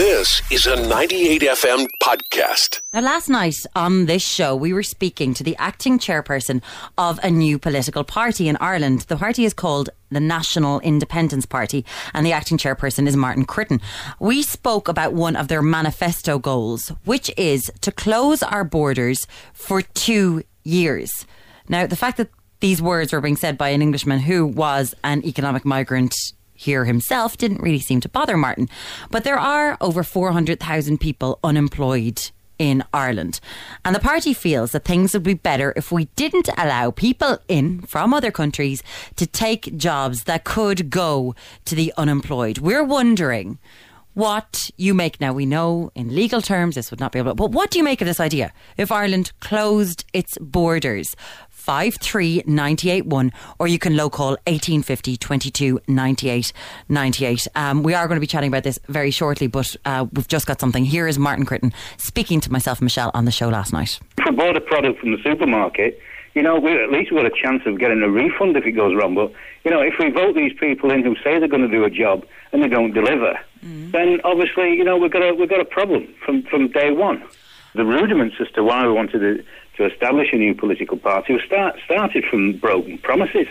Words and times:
This 0.00 0.40
is 0.50 0.64
a 0.64 0.76
98 0.76 1.42
FM 1.42 1.86
podcast. 2.02 2.80
Now, 2.94 3.00
last 3.00 3.28
night 3.28 3.56
on 3.76 4.06
this 4.06 4.22
show, 4.22 4.56
we 4.56 4.72
were 4.72 4.82
speaking 4.82 5.34
to 5.34 5.44
the 5.44 5.54
acting 5.58 5.98
chairperson 5.98 6.62
of 6.96 7.20
a 7.22 7.30
new 7.30 7.58
political 7.58 8.02
party 8.02 8.48
in 8.48 8.56
Ireland. 8.62 9.00
The 9.00 9.18
party 9.18 9.44
is 9.44 9.52
called 9.52 9.90
the 10.08 10.18
National 10.18 10.80
Independence 10.80 11.44
Party, 11.44 11.84
and 12.14 12.24
the 12.24 12.32
acting 12.32 12.56
chairperson 12.56 13.06
is 13.06 13.14
Martin 13.14 13.44
Critten. 13.44 13.78
We 14.18 14.40
spoke 14.40 14.88
about 14.88 15.12
one 15.12 15.36
of 15.36 15.48
their 15.48 15.60
manifesto 15.60 16.38
goals, 16.38 16.90
which 17.04 17.30
is 17.36 17.70
to 17.82 17.92
close 17.92 18.42
our 18.42 18.64
borders 18.64 19.26
for 19.52 19.82
two 19.82 20.44
years. 20.64 21.26
Now, 21.68 21.86
the 21.86 21.94
fact 21.94 22.16
that 22.16 22.30
these 22.60 22.80
words 22.80 23.12
were 23.12 23.20
being 23.20 23.36
said 23.36 23.58
by 23.58 23.68
an 23.68 23.82
Englishman 23.82 24.20
who 24.20 24.46
was 24.46 24.94
an 25.04 25.26
economic 25.26 25.66
migrant 25.66 26.14
here 26.60 26.84
himself 26.84 27.38
didn't 27.38 27.62
really 27.62 27.78
seem 27.78 28.00
to 28.02 28.08
bother 28.08 28.36
Martin. 28.36 28.68
But 29.10 29.24
there 29.24 29.38
are 29.38 29.78
over 29.80 30.02
400,000 30.02 30.98
people 30.98 31.38
unemployed 31.42 32.30
in 32.58 32.84
Ireland. 32.92 33.40
And 33.82 33.96
the 33.96 34.00
party 34.00 34.34
feels 34.34 34.72
that 34.72 34.84
things 34.84 35.14
would 35.14 35.22
be 35.22 35.32
better 35.32 35.72
if 35.74 35.90
we 35.90 36.04
didn't 36.16 36.50
allow 36.58 36.90
people 36.90 37.38
in 37.48 37.80
from 37.82 38.12
other 38.12 38.30
countries 38.30 38.82
to 39.16 39.26
take 39.26 39.74
jobs 39.78 40.24
that 40.24 40.44
could 40.44 40.90
go 40.90 41.34
to 41.64 41.74
the 41.74 41.94
unemployed. 41.96 42.58
We're 42.58 42.84
wondering 42.84 43.58
what 44.12 44.70
you 44.76 44.92
make 44.92 45.18
now. 45.18 45.32
We 45.32 45.46
know 45.46 45.90
in 45.94 46.14
legal 46.14 46.42
terms 46.42 46.74
this 46.74 46.90
would 46.90 47.00
not 47.00 47.12
be 47.12 47.18
able 47.18 47.30
to, 47.30 47.36
but 47.36 47.52
what 47.52 47.70
do 47.70 47.78
you 47.78 47.84
make 47.84 48.02
of 48.02 48.06
this 48.06 48.20
idea 48.20 48.52
if 48.76 48.92
Ireland 48.92 49.32
closed 49.40 50.04
its 50.12 50.36
borders? 50.38 51.16
53981 51.60 53.32
or 53.58 53.68
you 53.68 53.78
can 53.78 53.96
low 53.96 54.10
call 54.10 54.30
1850 54.46 55.16
22 55.16 55.80
98 55.86 56.52
98. 56.88 57.48
Um, 57.54 57.82
we 57.82 57.94
are 57.94 58.08
going 58.08 58.16
to 58.16 58.20
be 58.20 58.26
chatting 58.26 58.48
about 58.48 58.64
this 58.64 58.78
very 58.88 59.10
shortly, 59.10 59.46
but 59.46 59.76
uh, 59.84 60.06
we've 60.12 60.28
just 60.28 60.46
got 60.46 60.60
something. 60.60 60.84
Here 60.84 61.06
is 61.06 61.18
Martin 61.18 61.44
Critten 61.44 61.72
speaking 61.98 62.40
to 62.40 62.52
myself 62.52 62.78
and 62.78 62.86
Michelle 62.86 63.10
on 63.14 63.24
the 63.24 63.30
show 63.30 63.48
last 63.48 63.72
night. 63.72 64.00
If 64.18 64.26
I 64.26 64.30
bought 64.30 64.56
a 64.56 64.60
product 64.60 65.00
from 65.00 65.12
the 65.12 65.18
supermarket, 65.22 66.00
you 66.34 66.42
know, 66.42 66.58
we, 66.58 66.72
at 66.82 66.90
least 66.90 67.10
we've 67.10 67.22
got 67.22 67.26
a 67.26 67.42
chance 67.42 67.62
of 67.66 67.78
getting 67.78 68.02
a 68.02 68.08
refund 68.08 68.56
if 68.56 68.64
it 68.64 68.72
goes 68.72 68.94
wrong. 68.94 69.14
But, 69.14 69.32
you 69.64 69.70
know, 69.70 69.80
if 69.80 69.94
we 69.98 70.10
vote 70.10 70.34
these 70.34 70.52
people 70.58 70.90
in 70.90 71.02
who 71.02 71.16
say 71.16 71.38
they're 71.38 71.48
going 71.48 71.68
to 71.68 71.68
do 71.68 71.84
a 71.84 71.90
job 71.90 72.24
and 72.52 72.62
they 72.62 72.68
don't 72.68 72.92
deliver, 72.92 73.38
mm. 73.64 73.90
then 73.92 74.20
obviously, 74.24 74.74
you 74.74 74.84
know, 74.84 74.96
we've 74.96 75.10
got, 75.10 75.22
a, 75.22 75.34
we've 75.34 75.50
got 75.50 75.60
a 75.60 75.64
problem 75.64 76.06
from, 76.24 76.42
from 76.44 76.68
day 76.68 76.92
one. 76.92 77.22
The 77.74 77.84
rudiments 77.84 78.36
as 78.40 78.48
to 78.52 78.64
why 78.64 78.86
we 78.86 78.92
wanted 78.92 79.18
to 79.20 79.44
to 79.80 79.92
establish 79.92 80.28
a 80.32 80.36
new 80.36 80.54
political 80.54 80.98
party 80.98 81.32
was 81.32 81.42
start, 81.46 81.76
started 81.84 82.24
from 82.30 82.58
broken 82.58 82.98
promises. 82.98 83.46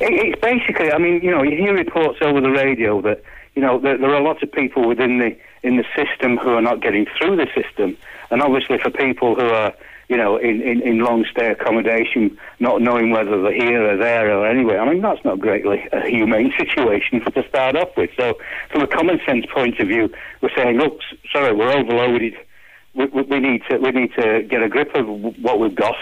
It, 0.00 0.12
it's 0.26 0.40
basically, 0.40 0.90
I 0.90 0.98
mean, 0.98 1.20
you 1.22 1.30
know, 1.30 1.42
you 1.42 1.56
hear 1.56 1.74
reports 1.74 2.18
over 2.22 2.40
the 2.40 2.50
radio 2.50 3.02
that, 3.02 3.22
you 3.54 3.62
know, 3.62 3.78
there, 3.78 3.98
there 3.98 4.14
are 4.14 4.22
lots 4.22 4.42
of 4.42 4.50
people 4.50 4.88
within 4.88 5.18
the 5.18 5.36
in 5.62 5.76
the 5.76 5.84
system 5.96 6.36
who 6.36 6.50
are 6.50 6.62
not 6.62 6.80
getting 6.80 7.06
through 7.18 7.36
the 7.36 7.46
system, 7.54 7.96
and 8.30 8.40
obviously 8.40 8.78
for 8.78 8.90
people 8.90 9.34
who 9.34 9.48
are 9.48 9.74
you 10.08 10.16
know, 10.16 10.36
in, 10.36 10.62
in, 10.62 10.82
in 10.82 10.98
long 11.00 11.24
stay 11.28 11.48
accommodation, 11.50 12.38
not 12.60 12.80
knowing 12.80 13.10
whether 13.10 13.42
they're 13.42 13.52
here 13.52 13.90
or 13.90 13.96
there 13.96 14.30
or 14.30 14.46
anywhere. 14.46 14.80
I 14.80 14.88
mean, 14.88 15.02
that's 15.02 15.24
not 15.24 15.40
greatly 15.40 15.82
a 15.92 16.08
humane 16.08 16.52
situation 16.58 17.20
to 17.20 17.48
start 17.48 17.74
off 17.74 17.88
with. 17.96 18.10
So, 18.16 18.38
from 18.70 18.82
a 18.82 18.86
common 18.86 19.18
sense 19.26 19.46
point 19.52 19.80
of 19.80 19.88
view, 19.88 20.08
we're 20.40 20.54
saying, 20.56 20.76
look, 20.76 21.00
sorry, 21.32 21.52
we're 21.52 21.72
overloaded 21.72 22.34
we, 22.96 23.22
we, 23.22 23.40
need 23.40 23.62
to 23.70 23.78
we 23.78 23.90
need 23.90 24.12
to 24.14 24.42
get 24.42 24.62
a 24.62 24.68
grip 24.68 24.94
of 24.94 25.06
what 25.06 25.58
we've 25.60 25.74
got 25.74 25.96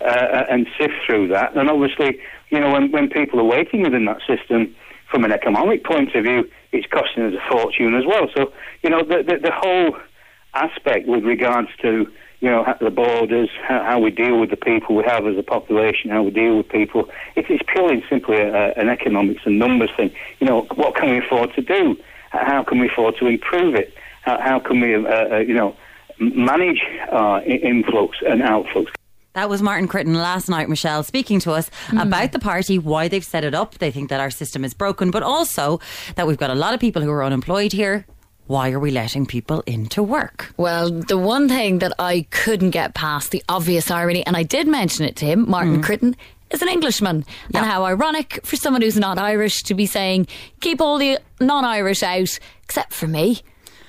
uh, 0.00 0.44
and 0.50 0.66
sift 0.78 0.94
through 1.06 1.28
that. 1.28 1.56
And 1.56 1.70
obviously, 1.70 2.20
you 2.50 2.60
know, 2.60 2.70
when, 2.70 2.92
when 2.92 3.08
people 3.08 3.40
are 3.40 3.44
waiting 3.44 3.82
within 3.82 4.04
that 4.04 4.20
system, 4.26 4.74
from 5.10 5.24
an 5.24 5.32
economic 5.32 5.84
point 5.84 6.14
of 6.14 6.24
view, 6.24 6.50
it's 6.72 6.86
costing 6.88 7.24
us 7.24 7.34
a 7.34 7.50
fortune 7.50 7.94
as 7.94 8.04
well. 8.04 8.28
So, 8.36 8.52
you 8.82 8.90
know, 8.90 9.02
the 9.02 9.22
the, 9.22 9.38
the 9.38 9.52
whole 9.52 9.96
aspect 10.54 11.06
with 11.06 11.24
regards 11.24 11.68
to 11.82 12.10
you 12.40 12.50
know 12.50 12.66
the 12.80 12.90
borders, 12.90 13.48
how, 13.66 13.82
how, 13.84 13.98
we 13.98 14.10
deal 14.10 14.38
with 14.38 14.50
the 14.50 14.56
people 14.56 14.96
we 14.96 15.04
have 15.04 15.26
as 15.26 15.38
a 15.38 15.42
population, 15.42 16.10
how 16.10 16.22
we 16.22 16.30
deal 16.30 16.58
with 16.58 16.68
people, 16.68 17.08
it's, 17.34 17.48
it's 17.48 17.62
purely 17.66 17.94
and 17.94 18.02
simply 18.10 18.36
a, 18.36 18.72
an 18.74 18.88
economics 18.88 19.42
and 19.44 19.58
numbers 19.58 19.90
thing. 19.96 20.10
You 20.40 20.46
know, 20.46 20.62
what 20.74 20.94
can 20.96 21.10
we 21.10 21.18
afford 21.18 21.54
to 21.54 21.62
do? 21.62 21.96
How 22.30 22.62
can 22.62 22.78
we 22.78 22.88
afford 22.88 23.16
to 23.18 23.26
improve 23.26 23.74
it? 23.74 23.94
How, 24.22 24.38
how 24.40 24.58
can 24.58 24.80
we, 24.80 24.94
uh, 24.94 25.08
uh, 25.08 25.38
you 25.38 25.54
know, 25.54 25.76
manage 26.18 26.82
our 27.10 27.42
influx 27.44 28.18
and 28.26 28.42
outflux. 28.42 28.88
That 29.34 29.50
was 29.50 29.60
Martin 29.60 29.86
Critten 29.86 30.14
last 30.14 30.48
night, 30.48 30.66
Michelle, 30.70 31.02
speaking 31.02 31.40
to 31.40 31.52
us 31.52 31.70
mm. 31.88 32.02
about 32.02 32.32
the 32.32 32.38
party, 32.38 32.78
why 32.78 33.08
they've 33.08 33.22
set 33.22 33.44
it 33.44 33.54
up. 33.54 33.74
They 33.74 33.90
think 33.90 34.08
that 34.08 34.18
our 34.18 34.30
system 34.30 34.64
is 34.64 34.72
broken, 34.72 35.10
but 35.10 35.22
also 35.22 35.78
that 36.14 36.26
we've 36.26 36.38
got 36.38 36.48
a 36.48 36.54
lot 36.54 36.72
of 36.72 36.80
people 36.80 37.02
who 37.02 37.10
are 37.10 37.22
unemployed 37.22 37.72
here. 37.72 38.06
Why 38.46 38.70
are 38.70 38.80
we 38.80 38.90
letting 38.90 39.26
people 39.26 39.62
into 39.66 40.02
work? 40.02 40.54
Well, 40.56 40.90
the 40.90 41.18
one 41.18 41.48
thing 41.48 41.80
that 41.80 41.92
I 41.98 42.26
couldn't 42.30 42.70
get 42.70 42.94
past, 42.94 43.30
the 43.30 43.42
obvious 43.48 43.90
irony, 43.90 44.24
and 44.24 44.38
I 44.38 44.42
did 44.42 44.68
mention 44.68 45.04
it 45.04 45.16
to 45.16 45.26
him, 45.26 45.50
Martin 45.50 45.82
mm. 45.82 45.84
Critten, 45.84 46.14
is 46.50 46.62
an 46.62 46.68
Englishman. 46.68 47.26
Yep. 47.50 47.62
And 47.62 47.66
how 47.66 47.84
ironic 47.84 48.40
for 48.42 48.56
someone 48.56 48.80
who's 48.80 48.96
not 48.96 49.18
Irish 49.18 49.64
to 49.64 49.74
be 49.74 49.84
saying, 49.84 50.28
keep 50.60 50.80
all 50.80 50.96
the 50.96 51.18
non 51.40 51.66
Irish 51.66 52.02
out, 52.02 52.38
except 52.62 52.94
for 52.94 53.06
me. 53.06 53.40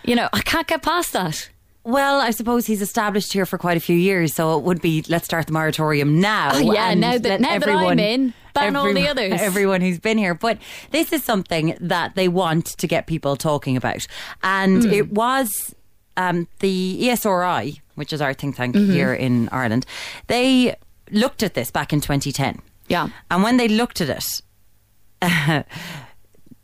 You 0.03 0.15
know, 0.15 0.27
I 0.33 0.41
can't 0.41 0.67
get 0.67 0.81
past 0.81 1.13
that. 1.13 1.49
Well, 1.87 2.19
I 2.19 2.31
suppose 2.31 2.65
he's 2.65 2.81
established 2.81 3.31
here 3.31 3.45
for 3.45 3.57
quite 3.57 3.77
a 3.77 3.79
few 3.79 3.95
years, 3.95 4.33
so 4.33 4.57
it 4.57 4.63
would 4.65 4.81
be 4.81 5.05
let's 5.07 5.23
start 5.23 5.47
the 5.47 5.53
moratorium 5.53 6.19
now. 6.19 6.49
Oh, 6.51 6.73
yeah, 6.73 6.93
now 6.93 7.17
that 7.17 7.39
now 7.39 7.49
everyone, 7.49 7.95
that 7.95 8.03
I'm 8.03 8.21
in, 8.21 8.33
ban 8.53 8.75
all 8.75 8.93
the 8.93 9.07
others. 9.07 9.31
Everyone 9.39 9.79
who's 9.79 9.97
been 9.97 10.17
here, 10.17 10.33
but 10.33 10.57
this 10.91 11.13
is 11.13 11.23
something 11.23 11.77
that 11.79 12.15
they 12.15 12.27
want 12.27 12.65
to 12.65 12.87
get 12.87 13.07
people 13.07 13.37
talking 13.37 13.77
about, 13.77 14.05
and 14.43 14.83
mm. 14.83 14.91
it 14.91 15.13
was 15.13 15.73
um, 16.17 16.49
the 16.59 16.99
ESRI, 17.03 17.79
which 17.95 18.11
is 18.11 18.21
our 18.21 18.33
think 18.33 18.57
tank 18.57 18.75
mm-hmm. 18.75 18.91
here 18.91 19.13
in 19.13 19.47
Ireland. 19.53 19.85
They 20.27 20.75
looked 21.09 21.41
at 21.41 21.53
this 21.53 21.71
back 21.71 21.93
in 21.93 22.01
2010. 22.01 22.61
Yeah, 22.89 23.07
and 23.31 23.43
when 23.43 23.55
they 23.55 23.69
looked 23.69 24.01
at 24.01 24.09
it. 24.09 24.25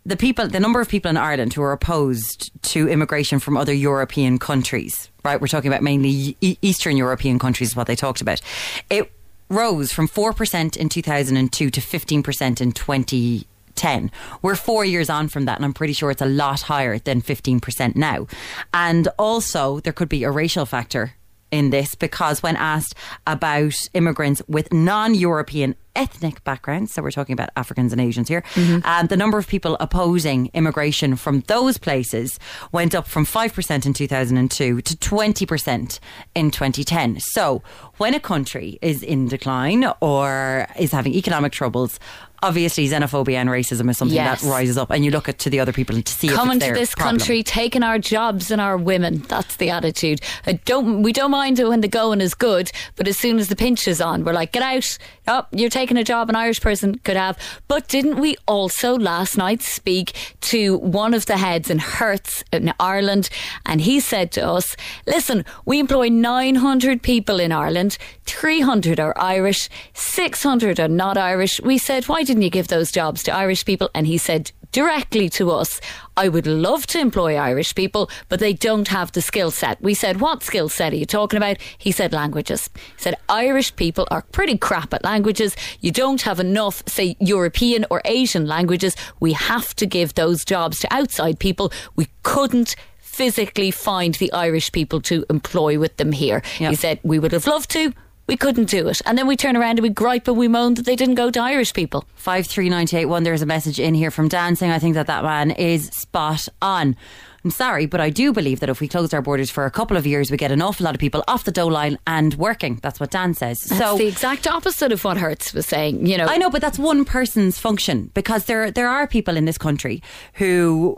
the 0.05 0.17
people, 0.17 0.47
the 0.47 0.59
number 0.59 0.81
of 0.81 0.89
people 0.89 1.09
in 1.09 1.17
Ireland 1.17 1.53
who 1.53 1.61
are 1.61 1.71
opposed 1.71 2.51
to 2.71 2.89
immigration 2.89 3.39
from 3.39 3.55
other 3.55 3.73
European 3.73 4.37
countries, 4.37 5.09
right? 5.23 5.39
We're 5.39 5.47
talking 5.47 5.71
about 5.71 5.83
mainly 5.83 6.37
Eastern 6.41 6.97
European 6.97 7.39
countries, 7.39 7.69
is 7.69 7.75
what 7.75 7.87
they 7.87 7.95
talked 7.95 8.21
about. 8.21 8.41
It 8.89 9.11
rose 9.49 9.91
from 9.91 10.07
4% 10.07 10.77
in 10.77 10.89
2002 10.89 11.69
to 11.69 11.81
15% 11.81 12.61
in 12.61 12.71
2010. 12.71 14.11
We're 14.41 14.55
four 14.55 14.83
years 14.83 15.09
on 15.09 15.29
from 15.29 15.45
that, 15.45 15.57
and 15.57 15.65
I'm 15.65 15.73
pretty 15.73 15.93
sure 15.93 16.11
it's 16.11 16.21
a 16.21 16.25
lot 16.25 16.61
higher 16.61 16.99
than 16.99 17.21
15% 17.21 17.95
now. 17.95 18.27
And 18.73 19.07
also, 19.17 19.79
there 19.79 19.93
could 19.93 20.09
be 20.09 20.23
a 20.23 20.31
racial 20.31 20.65
factor 20.65 21.13
in 21.53 21.69
this 21.69 21.93
because 21.93 22.41
when 22.41 22.55
asked 22.55 22.95
about 23.27 23.75
immigrants 23.93 24.41
with 24.47 24.73
non 24.73 25.13
European 25.13 25.75
ethnic 25.95 26.43
backgrounds, 26.43 26.91
so 26.91 27.03
we're 27.03 27.11
talking 27.11 27.33
about 27.33 27.51
Africans 27.55 27.91
and 27.91 28.01
Asians 28.01 28.27
here, 28.27 28.41
mm-hmm. 28.55 28.79
and 28.83 29.09
the 29.09 29.15
number 29.15 29.37
of 29.37 29.47
people 29.47 29.77
opposing 29.79 30.49
immigration 30.55 31.15
from 31.15 31.41
those 31.41 31.77
places 31.77 32.39
went 32.71 32.95
up 32.95 33.07
from 33.07 33.23
5% 33.23 33.85
in 33.85 33.93
2002 33.93 34.81
to 34.81 34.95
20% 34.95 35.99
in 36.33 36.49
2010. 36.49 37.19
So 37.19 37.61
when 37.97 38.15
a 38.15 38.19
country 38.19 38.79
is 38.81 39.03
in 39.03 39.27
decline 39.27 39.85
or 40.01 40.67
is 40.79 40.91
having 40.91 41.13
economic 41.13 41.51
troubles, 41.51 41.99
obviously 42.43 42.87
xenophobia 42.87 43.35
and 43.35 43.49
racism 43.49 43.89
is 43.89 43.97
something 43.97 44.15
yes. 44.15 44.41
that 44.41 44.49
rises 44.49 44.77
up, 44.77 44.91
and 44.91 45.03
you 45.03 45.11
look 45.11 45.29
at 45.29 45.39
to 45.39 45.49
the 45.49 45.59
other 45.59 45.71
people 45.71 45.95
and 45.95 46.05
to 46.05 46.13
see 46.13 46.27
coming 46.27 46.59
to 46.59 46.73
this 46.73 46.93
problem. 46.93 47.17
country, 47.17 47.41
taking 47.41 47.83
our 47.83 47.97
jobs 47.97 48.51
and 48.51 48.59
our 48.59 48.77
women. 48.77 49.19
That's 49.29 49.55
the 49.55 49.69
attitude. 49.69 50.19
I 50.45 50.53
don't 50.53 51.01
we 51.01 51.13
don't 51.13 51.31
mind 51.31 51.59
it 51.59 51.67
when 51.67 51.81
the 51.81 51.87
going 51.87 52.21
is 52.21 52.33
good, 52.33 52.71
but 52.97 53.07
as 53.07 53.17
soon 53.17 53.39
as 53.39 53.47
the 53.47 53.55
pinch 53.55 53.87
is 53.87 54.01
on, 54.01 54.23
we're 54.25 54.33
like, 54.33 54.51
get 54.51 54.61
out. 54.61 54.97
Oh, 55.25 55.45
you're 55.51 55.69
taking 55.69 55.95
a 55.95 56.03
job 56.03 56.29
an 56.29 56.35
Irish 56.35 56.59
person 56.59 56.95
could 57.05 57.15
have. 57.15 57.37
But 57.69 57.87
didn't 57.87 58.19
we 58.19 58.35
also 58.45 58.97
last 58.97 59.37
night 59.37 59.61
speak 59.61 60.35
to 60.41 60.77
one 60.79 61.13
of 61.13 61.25
the 61.25 61.37
heads 61.37 61.69
in 61.69 61.79
Hertz 61.79 62.43
in 62.51 62.73
Ireland, 62.79 63.29
and 63.65 63.79
he 63.79 64.01
said 64.01 64.33
to 64.33 64.45
us, 64.45 64.75
"Listen, 65.07 65.45
we 65.65 65.79
employ 65.79 66.09
900 66.09 67.01
people 67.01 67.39
in 67.39 67.53
Ireland. 67.53 67.97
300 68.25 68.99
are 68.99 69.13
Irish, 69.17 69.69
600 69.93 70.79
are 70.79 70.89
not 70.89 71.17
Irish." 71.17 71.61
We 71.61 71.77
said, 71.77 72.05
"Why?" 72.09 72.32
Didn't 72.33 72.41
you 72.41 72.49
give 72.49 72.67
those 72.67 72.91
jobs 72.91 73.21
to 73.21 73.31
Irish 73.31 73.63
people? 73.63 73.91
And 73.93 74.07
he 74.07 74.17
said 74.17 74.51
directly 74.71 75.29
to 75.29 75.51
us, 75.51 75.79
I 76.17 76.29
would 76.29 76.47
love 76.47 76.87
to 76.87 76.99
employ 76.99 77.35
Irish 77.35 77.75
people, 77.75 78.09
but 78.27 78.39
they 78.39 78.53
don't 78.53 78.87
have 78.87 79.11
the 79.11 79.21
skill 79.21 79.51
set. 79.51 79.79
We 79.83 79.93
said, 79.93 80.19
What 80.19 80.41
skill 80.41 80.67
set 80.67 80.93
are 80.93 80.95
you 80.95 81.05
talking 81.05 81.37
about? 81.37 81.57
He 81.77 81.91
said, 81.91 82.11
Languages. 82.11 82.71
He 82.73 83.03
said, 83.03 83.17
Irish 83.29 83.75
people 83.75 84.07
are 84.09 84.23
pretty 84.31 84.57
crap 84.57 84.95
at 84.95 85.03
languages. 85.03 85.55
You 85.79 85.91
don't 85.91 86.23
have 86.23 86.39
enough, 86.39 86.81
say, 86.87 87.15
European 87.19 87.85
or 87.91 88.01
Asian 88.03 88.47
languages. 88.47 88.95
We 89.19 89.33
have 89.33 89.75
to 89.75 89.85
give 89.85 90.15
those 90.15 90.43
jobs 90.43 90.79
to 90.79 90.91
outside 90.91 91.37
people. 91.37 91.71
We 91.95 92.07
couldn't 92.23 92.75
physically 92.97 93.69
find 93.69 94.15
the 94.15 94.33
Irish 94.33 94.71
people 94.71 95.01
to 95.01 95.23
employ 95.29 95.77
with 95.77 95.97
them 95.97 96.11
here. 96.11 96.41
Yep. 96.59 96.69
He 96.71 96.75
said, 96.75 96.99
We 97.03 97.19
would 97.19 97.31
have 97.31 97.45
loved 97.45 97.69
to, 97.71 97.93
we 98.27 98.37
couldn't 98.37 98.69
do 98.69 98.87
it. 98.87 99.01
And 99.05 99.17
then 99.17 99.27
we 99.27 99.35
turn 99.35 99.57
around 99.57 99.79
and 99.79 99.81
we 99.81 99.89
gripe 99.89 100.27
and 100.27 100.37
we 100.37 100.47
moan 100.47 100.75
that 100.75 100.85
they 100.85 100.95
didn't 100.95 101.15
go 101.15 101.29
to 101.29 101.41
Irish 101.41 101.73
people. 101.73 102.05
53981, 102.15 103.23
there's 103.23 103.41
a 103.41 103.45
message 103.45 103.79
in 103.79 103.93
here 103.93 104.11
from 104.11 104.27
Dan 104.27 104.55
saying, 104.55 104.71
I 104.71 104.79
think 104.79 104.95
that 104.95 105.07
that 105.07 105.23
man 105.23 105.51
is 105.51 105.87
spot 105.89 106.47
on. 106.61 106.95
I'm 107.43 107.51
sorry, 107.51 107.87
but 107.87 107.99
I 107.99 108.09
do 108.09 108.31
believe 108.31 108.61
that 108.61 108.69
if 108.69 108.79
we 108.79 108.87
closed 108.87 109.13
our 109.13 109.21
borders 109.21 109.51
for 109.51 109.65
a 109.65 109.71
couple 109.71 109.97
of 109.97 110.07
years, 110.07 110.31
we 110.31 110.37
get 110.37 110.51
an 110.51 110.61
awful 110.61 110.85
lot 110.85 110.95
of 110.95 110.99
people 110.99 111.25
off 111.27 111.43
the 111.43 111.51
dough 111.51 111.67
line 111.67 111.99
and 112.07 112.33
working. 112.35 112.79
That's 112.81 113.01
what 113.01 113.11
Dan 113.11 113.33
says. 113.33 113.59
That's 113.59 113.81
so 113.81 113.97
the 113.97 114.07
exact 114.07 114.47
opposite 114.47 114.93
of 114.93 115.03
what 115.03 115.17
Hertz 115.17 115.53
was 115.53 115.65
saying. 115.65 116.05
You 116.05 116.17
know, 116.17 116.25
I 116.25 116.37
know, 116.37 116.49
but 116.49 116.61
that's 116.61 116.79
one 116.79 117.03
person's 117.03 117.59
function 117.59 118.11
because 118.13 118.45
there 118.45 118.71
there 118.71 118.87
are 118.87 119.07
people 119.07 119.35
in 119.35 119.43
this 119.43 119.57
country 119.57 120.01
who 120.35 120.97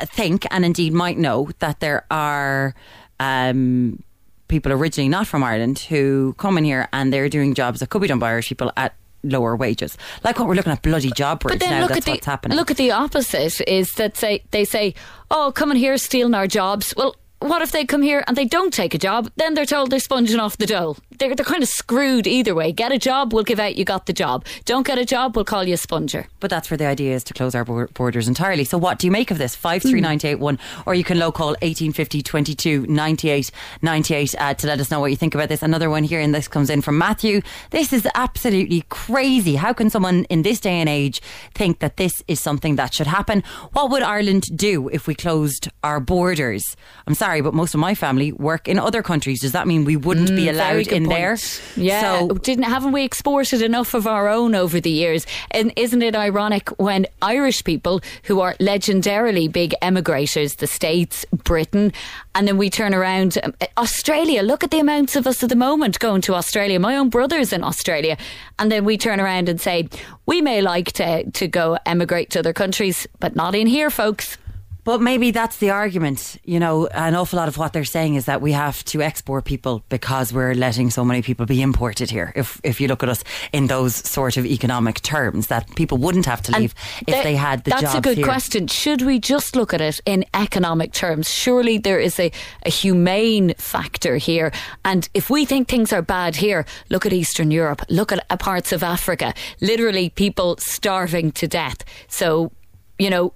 think 0.00 0.44
and 0.50 0.64
indeed 0.64 0.92
might 0.92 1.18
know 1.18 1.50
that 1.60 1.78
there 1.78 2.04
are 2.10 2.74
um, 3.20 4.02
people 4.50 4.72
originally 4.72 5.08
not 5.08 5.26
from 5.26 5.42
Ireland 5.42 5.78
who 5.78 6.34
come 6.36 6.58
in 6.58 6.64
here 6.64 6.88
and 6.92 7.10
they're 7.12 7.28
doing 7.30 7.54
jobs 7.54 7.80
that 7.80 7.88
could 7.88 8.02
be 8.02 8.08
done 8.08 8.18
by 8.18 8.30
Irish 8.30 8.48
people 8.48 8.70
at 8.76 8.94
lower 9.22 9.56
wages. 9.56 9.96
Like 10.24 10.38
what 10.38 10.48
we're 10.48 10.54
looking 10.54 10.72
at 10.72 10.82
bloody 10.82 11.10
job 11.12 11.42
then 11.42 11.58
now. 11.70 11.80
look 11.80 11.88
That's 11.88 11.98
at 12.00 12.04
the 12.04 12.10
what's 12.12 12.26
happening. 12.26 12.56
look 12.56 12.70
at 12.70 12.76
the 12.76 12.90
opposite 12.90 13.60
is 13.66 13.92
that 13.94 14.16
say 14.16 14.42
they 14.50 14.64
say, 14.64 14.94
"Oh, 15.30 15.52
come 15.54 15.70
in 15.70 15.76
here 15.76 15.96
stealing 15.98 16.34
our 16.34 16.46
jobs." 16.46 16.92
Well, 16.96 17.16
what 17.40 17.62
if 17.62 17.70
they 17.72 17.84
come 17.86 18.02
here 18.02 18.22
and 18.26 18.36
they 18.36 18.44
don't 18.44 18.72
take 18.72 18.94
a 18.94 18.98
job? 18.98 19.30
Then 19.36 19.54
they're 19.54 19.66
told 19.66 19.90
they're 19.90 20.00
sponging 20.00 20.38
off 20.40 20.56
the 20.58 20.66
dough. 20.66 20.96
They're 21.20 21.34
they're 21.34 21.44
kind 21.44 21.62
of 21.62 21.68
screwed 21.68 22.26
either 22.26 22.54
way. 22.54 22.72
Get 22.72 22.92
a 22.92 22.98
job, 22.98 23.32
we'll 23.32 23.44
give 23.44 23.60
out 23.60 23.76
you 23.76 23.84
got 23.84 24.06
the 24.06 24.12
job. 24.12 24.44
Don't 24.64 24.86
get 24.86 24.98
a 24.98 25.04
job, 25.04 25.36
we'll 25.36 25.44
call 25.44 25.64
you 25.64 25.74
a 25.74 25.76
sponger. 25.76 26.26
But 26.40 26.48
that's 26.50 26.70
where 26.70 26.78
the 26.78 26.86
idea 26.86 27.14
is 27.14 27.22
to 27.24 27.34
close 27.34 27.54
our 27.54 27.64
borders 27.64 28.26
entirely. 28.26 28.64
So 28.64 28.78
what 28.78 28.98
do 28.98 29.06
you 29.06 29.10
make 29.10 29.30
of 29.30 29.36
this? 29.38 29.54
53981 29.54 30.58
or 30.86 30.94
you 30.94 31.04
can 31.04 31.18
low 31.18 31.30
call 31.30 31.48
1850 31.60 32.22
22 32.22 32.86
98 32.86 33.50
98 33.82 34.34
uh, 34.38 34.54
to 34.54 34.66
let 34.66 34.80
us 34.80 34.90
know 34.90 34.98
what 34.98 35.10
you 35.10 35.16
think 35.16 35.34
about 35.34 35.48
this. 35.50 35.62
Another 35.62 35.90
one 35.90 36.04
here 36.04 36.20
and 36.20 36.34
this 36.34 36.48
comes 36.48 36.70
in 36.70 36.80
from 36.80 36.96
Matthew. 36.96 37.42
This 37.70 37.92
is 37.92 38.08
absolutely 38.14 38.84
crazy. 38.88 39.56
How 39.56 39.72
can 39.74 39.90
someone 39.90 40.24
in 40.24 40.40
this 40.40 40.58
day 40.58 40.80
and 40.80 40.88
age 40.88 41.20
think 41.54 41.80
that 41.80 41.98
this 41.98 42.22
is 42.28 42.40
something 42.40 42.76
that 42.76 42.94
should 42.94 43.06
happen? 43.06 43.42
What 43.74 43.90
would 43.90 44.02
Ireland 44.02 44.56
do 44.56 44.88
if 44.88 45.06
we 45.06 45.14
closed 45.14 45.68
our 45.84 46.00
borders? 46.00 46.64
I'm 47.06 47.14
sorry, 47.14 47.42
but 47.42 47.52
most 47.52 47.74
of 47.74 47.80
my 47.80 47.94
family 47.94 48.32
work 48.32 48.68
in 48.68 48.78
other 48.78 49.02
countries. 49.02 49.40
Does 49.42 49.52
that 49.52 49.66
mean 49.66 49.84
we 49.84 49.96
wouldn't 49.96 50.28
be 50.30 50.46
Mm, 50.46 50.54
Very 50.54 50.56
allowed 50.56 50.88
in. 50.88 51.09
There? 51.10 51.36
Yeah. 51.76 52.20
So 52.20 52.28
Didn't 52.28 52.64
haven't 52.64 52.92
we 52.92 53.04
exported 53.04 53.62
enough 53.62 53.94
of 53.94 54.06
our 54.06 54.28
own 54.28 54.54
over 54.54 54.80
the 54.80 54.90
years? 54.90 55.26
And 55.50 55.72
isn't 55.76 56.02
it 56.02 56.16
ironic 56.16 56.68
when 56.78 57.06
Irish 57.20 57.62
people 57.64 58.00
who 58.24 58.40
are 58.40 58.54
legendarily 58.54 59.50
big 59.50 59.74
emigrators, 59.82 60.56
the 60.56 60.66
States, 60.66 61.24
Britain, 61.44 61.92
and 62.34 62.48
then 62.48 62.56
we 62.56 62.70
turn 62.70 62.94
around 62.94 63.38
um, 63.42 63.54
Australia, 63.76 64.42
look 64.42 64.64
at 64.64 64.70
the 64.70 64.78
amounts 64.78 65.16
of 65.16 65.26
us 65.26 65.42
at 65.42 65.48
the 65.48 65.56
moment 65.56 65.98
going 65.98 66.20
to 66.22 66.34
Australia. 66.34 66.78
My 66.78 66.96
own 66.96 67.08
brother's 67.10 67.52
in 67.52 67.62
Australia. 67.64 68.16
And 68.58 68.70
then 68.70 68.84
we 68.84 68.96
turn 68.96 69.20
around 69.20 69.48
and 69.48 69.60
say, 69.60 69.88
we 70.26 70.40
may 70.40 70.62
like 70.62 70.92
to, 70.92 71.30
to 71.30 71.48
go 71.48 71.78
emigrate 71.86 72.30
to 72.30 72.38
other 72.38 72.52
countries, 72.52 73.06
but 73.18 73.34
not 73.34 73.54
in 73.54 73.66
here, 73.66 73.90
folks. 73.90 74.38
But 74.84 75.00
maybe 75.00 75.30
that's 75.30 75.58
the 75.58 75.70
argument. 75.70 76.38
You 76.44 76.58
know, 76.58 76.86
an 76.88 77.14
awful 77.14 77.36
lot 77.38 77.48
of 77.48 77.58
what 77.58 77.72
they're 77.72 77.84
saying 77.84 78.14
is 78.14 78.24
that 78.24 78.40
we 78.40 78.52
have 78.52 78.82
to 78.86 79.02
export 79.02 79.44
people 79.44 79.82
because 79.88 80.32
we're 80.32 80.54
letting 80.54 80.90
so 80.90 81.04
many 81.04 81.22
people 81.22 81.46
be 81.46 81.60
imported 81.62 82.10
here. 82.10 82.32
If 82.34 82.60
if 82.64 82.80
you 82.80 82.88
look 82.88 83.02
at 83.02 83.08
us 83.08 83.22
in 83.52 83.66
those 83.66 83.94
sort 83.94 84.36
of 84.36 84.46
economic 84.46 85.00
terms, 85.02 85.46
that 85.48 85.68
people 85.76 85.98
wouldn't 85.98 86.26
have 86.26 86.42
to 86.42 86.52
And 86.54 86.62
leave 86.62 86.74
if 87.06 87.14
th- 87.14 87.24
they 87.24 87.36
had 87.36 87.64
the 87.64 87.70
That's 87.70 87.94
a 87.94 88.00
good 88.00 88.16
here. 88.18 88.26
question. 88.26 88.66
Should 88.68 89.02
we 89.02 89.18
just 89.18 89.54
look 89.54 89.74
at 89.74 89.80
it 89.80 90.00
in 90.06 90.24
economic 90.34 90.92
terms? 90.92 91.28
Surely 91.30 91.78
there 91.78 92.00
is 92.00 92.18
a, 92.18 92.30
a 92.64 92.70
humane 92.70 93.54
factor 93.58 94.16
here. 94.16 94.50
And 94.84 95.08
if 95.14 95.28
we 95.30 95.44
think 95.44 95.68
things 95.68 95.92
are 95.92 96.02
bad 96.02 96.36
here, 96.36 96.64
look 96.88 97.04
at 97.06 97.12
Eastern 97.12 97.50
Europe, 97.50 97.82
look 97.88 98.12
at 98.12 98.24
uh, 98.30 98.36
parts 98.36 98.72
of 98.72 98.82
Africa. 98.82 99.34
Literally, 99.60 100.10
people 100.10 100.56
starving 100.58 101.32
to 101.32 101.46
death. 101.46 101.84
So, 102.08 102.50
you 102.98 103.10
know, 103.10 103.32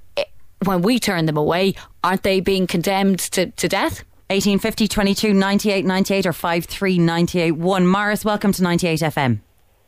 when 0.65 0.83
we 0.83 0.99
turn 0.99 1.27
them 1.27 1.37
away, 1.37 1.75
aren't 2.03 2.23
they 2.23 2.41
being 2.41 2.67
condemned 2.67 3.21
to, 3.33 3.51
to 3.51 3.69
death? 3.69 4.05
1850 4.31 4.89
22 4.89 5.35
98 5.35 5.85
98 5.85 6.27
or 6.27 6.33
53 6.33 6.99
98 6.99 7.53
1. 7.53 7.87
Morris, 7.87 8.25
welcome 8.25 8.53
to 8.53 8.63
98 8.63 9.01
FM. 9.01 9.41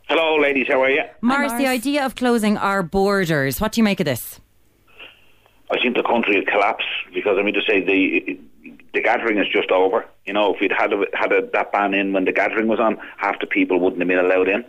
Hello, 0.07 0.37
ladies. 0.37 0.67
How 0.69 0.81
are 0.83 0.89
you? 0.89 1.01
Morris, 1.21 1.51
the 1.53 1.63
Morris. 1.63 1.69
idea 1.69 2.05
of 2.05 2.15
closing 2.15 2.55
our 2.55 2.81
borders, 2.83 3.59
what 3.59 3.73
do 3.73 3.81
you 3.81 3.83
make 3.83 3.99
of 3.99 4.05
this? 4.05 4.39
I 5.69 5.77
think 5.81 5.97
the 5.97 6.03
country 6.03 6.37
will 6.37 6.45
collapse 6.45 6.85
because 7.13 7.37
I 7.37 7.43
mean 7.43 7.55
to 7.55 7.61
say 7.67 7.81
the 7.81 8.39
the 8.93 9.01
gathering 9.01 9.37
is 9.37 9.47
just 9.51 9.69
over. 9.71 10.05
You 10.25 10.33
know, 10.33 10.53
if 10.53 10.61
we'd 10.61 10.71
had 10.71 10.93
a, 10.93 11.03
had 11.13 11.31
a, 11.31 11.47
that 11.53 11.71
ban 11.71 11.93
in 11.93 12.13
when 12.13 12.25
the 12.25 12.31
gathering 12.31 12.67
was 12.67 12.79
on, 12.79 12.97
half 13.17 13.39
the 13.39 13.47
people 13.47 13.79
wouldn't 13.79 14.01
have 14.01 14.07
been 14.07 14.19
allowed 14.19 14.47
in. 14.47 14.63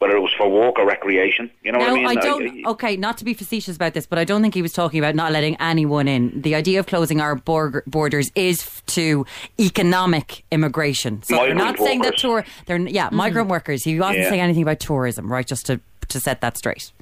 Whether 0.00 0.16
it 0.16 0.20
was 0.20 0.32
for 0.36 0.48
work 0.48 0.78
or 0.78 0.86
recreation, 0.86 1.50
you 1.62 1.72
know 1.72 1.78
No, 1.78 1.84
what 1.84 1.92
I 1.92 1.94
mean? 1.96 2.06
I 2.06 2.14
don't. 2.14 2.66
okay, 2.68 2.96
not 2.96 3.18
to 3.18 3.24
be 3.26 3.34
facetious 3.34 3.76
about 3.76 3.92
this, 3.92 4.06
but 4.06 4.18
I 4.18 4.24
don't 4.24 4.40
think 4.40 4.54
he 4.54 4.62
was 4.62 4.72
talking 4.72 4.98
about 4.98 5.14
not 5.14 5.30
letting 5.30 5.56
anyone 5.60 6.08
in. 6.08 6.40
The 6.40 6.54
idea 6.54 6.80
of 6.80 6.86
closing 6.86 7.20
our 7.20 7.34
bor- 7.36 7.84
borders 7.86 8.32
is 8.34 8.62
f- 8.62 8.82
to 8.86 9.26
economic 9.58 10.44
immigration. 10.50 11.22
So 11.22 11.36
they're 11.36 11.54
not 11.54 11.72
Migrant 11.78 11.86
saying 11.86 12.00
that 12.02 12.16
tour. 12.16 12.44
They're 12.66 12.78
yeah, 12.78 13.06
mm-hmm. 13.08 13.16
migrant 13.16 13.48
workers. 13.50 13.84
He 13.84 14.00
wasn't 14.00 14.20
Yeah. 14.20 14.28
saying 14.30 14.40
anything 14.40 14.62
about 14.62 14.80
tourism, 14.80 15.30
right? 15.30 15.46
Just 15.46 15.66
to 15.66 15.80
to 16.08 16.18
set 16.18 16.40
that 16.40 16.56
straight. 16.56 16.92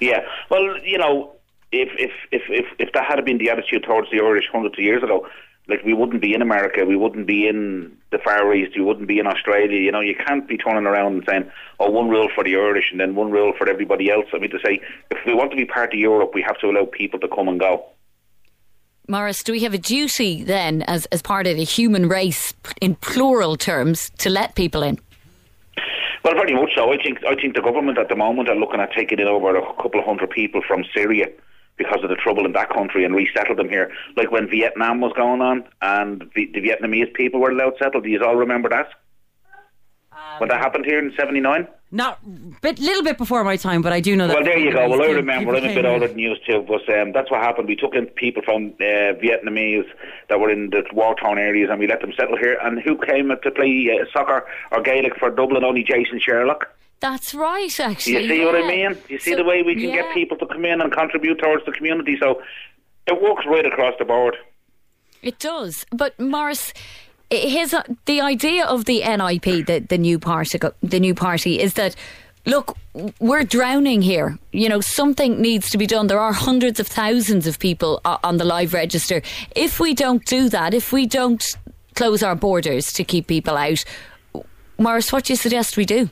Yeah. 0.00 0.20
Well, 0.48 0.78
you 0.84 0.96
know, 0.98 1.32
if 1.72 1.88
if 1.98 2.12
if 2.30 2.42
if, 2.48 2.66
if 2.78 2.92
that 2.92 3.04
had 3.04 3.24
been 3.24 3.38
the 3.38 3.50
attitude 3.50 3.82
towards 3.82 4.10
the 4.12 4.18
Irish 4.20 4.44
hundreds 4.52 4.74
of 4.78 4.84
years 4.84 5.02
ago, 5.02 5.26
like 5.68 5.82
we 5.84 5.94
wouldn't 5.94 6.20
be 6.20 6.34
in 6.34 6.42
America, 6.42 6.84
we 6.84 6.96
wouldn't 6.96 7.26
be 7.26 7.48
in 7.48 7.96
the 8.10 8.18
Far 8.18 8.52
East, 8.54 8.76
we 8.76 8.84
wouldn't 8.84 9.08
be 9.08 9.18
in 9.18 9.26
Australia. 9.26 9.80
You 9.80 9.92
know, 9.92 10.00
you 10.00 10.14
can't 10.14 10.46
be 10.46 10.58
turning 10.58 10.86
around 10.86 11.14
and 11.14 11.24
saying, 11.26 11.50
"Oh, 11.80 11.90
one 11.90 12.08
rule 12.08 12.28
for 12.34 12.44
the 12.44 12.54
Irish 12.54 12.90
and 12.90 13.00
then 13.00 13.14
one 13.14 13.30
rule 13.30 13.52
for 13.56 13.68
everybody 13.68 14.10
else." 14.10 14.26
I 14.34 14.38
mean, 14.38 14.50
to 14.50 14.58
say, 14.64 14.80
if 15.10 15.18
we 15.26 15.34
want 15.34 15.50
to 15.52 15.56
be 15.56 15.64
part 15.64 15.94
of 15.94 15.98
Europe, 15.98 16.32
we 16.34 16.42
have 16.42 16.58
to 16.58 16.66
allow 16.66 16.84
people 16.84 17.18
to 17.20 17.28
come 17.28 17.48
and 17.48 17.58
go. 17.58 17.84
Morris, 19.08 19.42
do 19.42 19.52
we 19.52 19.60
have 19.60 19.74
a 19.74 19.78
duty 19.78 20.42
then, 20.42 20.82
as, 20.82 21.04
as 21.06 21.20
part 21.20 21.46
of 21.46 21.56
the 21.56 21.64
human 21.64 22.08
race, 22.08 22.54
in 22.80 22.94
plural 22.96 23.54
terms, 23.54 24.10
to 24.18 24.30
let 24.30 24.54
people 24.54 24.82
in? 24.82 24.98
Well, 26.24 26.34
very 26.34 26.54
much 26.54 26.70
so. 26.74 26.90
I 26.92 26.96
think 27.02 27.24
I 27.24 27.34
think 27.34 27.54
the 27.54 27.62
government 27.62 27.98
at 27.98 28.08
the 28.08 28.16
moment 28.16 28.48
are 28.48 28.56
looking 28.56 28.80
at 28.80 28.92
taking 28.92 29.18
in 29.18 29.28
over 29.28 29.56
a 29.56 29.74
couple 29.82 30.00
of 30.00 30.06
hundred 30.06 30.30
people 30.30 30.62
from 30.66 30.84
Syria 30.94 31.26
because 31.76 31.98
of 32.02 32.08
the 32.08 32.16
trouble 32.16 32.46
in 32.46 32.52
that 32.52 32.70
country 32.70 33.04
and 33.04 33.14
resettle 33.14 33.56
them 33.56 33.68
here. 33.68 33.90
Like 34.16 34.30
when 34.30 34.48
Vietnam 34.48 35.00
was 35.00 35.12
going 35.16 35.40
on 35.40 35.64
and 35.82 36.30
the, 36.34 36.50
the 36.52 36.60
Vietnamese 36.60 37.12
people 37.14 37.40
were 37.40 37.50
allowed 37.50 37.74
settled. 37.78 38.04
Do 38.04 38.10
you 38.10 38.24
all 38.24 38.36
remember 38.36 38.68
that? 38.68 38.88
when 40.38 40.48
that 40.48 40.60
happened 40.60 40.84
here 40.84 40.98
in 40.98 41.12
'79. 41.16 41.68
Not 41.90 42.18
bit 42.60 42.80
little 42.80 43.04
bit 43.04 43.18
before 43.18 43.44
my 43.44 43.56
time, 43.56 43.82
but 43.82 43.92
I 43.92 44.00
do 44.00 44.16
know 44.16 44.26
that. 44.26 44.34
Well, 44.34 44.44
there 44.44 44.58
you 44.58 44.72
go. 44.72 44.88
Well, 44.88 45.02
I 45.02 45.06
remember. 45.06 45.54
I'm 45.54 45.64
a 45.64 45.74
bit 45.74 45.84
older 45.84 46.08
than 46.08 46.18
you 46.18 46.34
too, 46.46 46.64
but 46.66 46.88
um, 46.92 47.12
that's 47.12 47.30
what 47.30 47.40
happened. 47.40 47.68
We 47.68 47.76
took 47.76 47.94
in 47.94 48.06
people 48.06 48.42
from 48.42 48.74
uh, 48.80 49.14
Vietnamese 49.22 49.86
that 50.28 50.40
were 50.40 50.50
in 50.50 50.70
the 50.70 50.82
war-torn 50.92 51.38
areas, 51.38 51.68
and 51.70 51.78
we 51.78 51.86
let 51.86 52.00
them 52.00 52.12
settle 52.18 52.36
here. 52.36 52.58
And 52.62 52.80
who 52.82 52.98
came 52.98 53.28
to 53.28 53.50
play 53.50 53.90
uh, 53.92 54.04
soccer 54.12 54.44
or 54.72 54.82
Gaelic 54.82 55.16
for 55.18 55.30
Dublin? 55.30 55.62
Only 55.62 55.84
Jason 55.84 56.18
Sherlock. 56.18 56.73
That's 57.04 57.34
right, 57.34 57.80
actually. 57.80 58.22
you 58.22 58.28
see 58.28 58.44
what 58.46 58.56
I 58.56 58.66
mean? 58.66 58.96
You 59.10 59.18
see 59.18 59.32
So- 59.32 59.36
the 59.36 59.44
way 59.44 59.62
we 59.62 59.74
can 59.74 59.90
yeah. 59.90 59.96
get 59.96 60.14
people 60.14 60.38
to 60.38 60.46
come 60.46 60.64
in 60.64 60.80
and 60.80 60.90
contribute 60.90 61.38
towards 61.38 61.62
the 61.66 61.72
community. 61.72 62.16
So 62.18 62.28
it 63.06 63.20
works 63.20 63.44
right 63.46 63.66
across 63.66 63.94
the 63.98 64.06
board. 64.06 64.34
It 65.20 65.38
does, 65.38 65.84
but 65.92 66.18
Morris, 66.18 66.72
his 67.30 67.76
the 68.06 68.20
idea 68.22 68.64
of 68.64 68.86
the 68.86 68.98
NIP, 69.02 69.66
the 69.66 69.76
the 69.86 69.98
new 69.98 70.18
party, 70.18 70.58
the 70.94 71.00
new 71.00 71.14
party, 71.14 71.60
is 71.60 71.74
that. 71.74 71.94
Look, 72.46 72.76
we're 73.20 73.44
drowning 73.58 74.02
here. 74.02 74.38
You 74.52 74.68
know, 74.68 74.82
something 74.82 75.40
needs 75.40 75.70
to 75.70 75.78
be 75.78 75.86
done. 75.86 76.08
There 76.08 76.20
are 76.20 76.34
hundreds 76.34 76.78
of 76.78 76.86
thousands 76.86 77.46
of 77.46 77.58
people 77.58 78.02
uh, 78.04 78.18
on 78.22 78.36
the 78.36 78.44
live 78.44 78.74
register. 78.74 79.22
If 79.56 79.80
we 79.80 79.94
don't 79.94 80.22
do 80.26 80.50
that, 80.50 80.74
if 80.74 80.92
we 80.92 81.06
don't 81.06 81.42
close 81.94 82.22
our 82.22 82.36
borders 82.36 82.92
to 82.92 83.02
keep 83.02 83.28
people 83.28 83.56
out, 83.56 83.82
Morris, 84.76 85.10
what 85.10 85.24
do 85.24 85.32
you 85.32 85.38
suggest 85.38 85.78
we 85.78 85.86
do? 85.86 86.10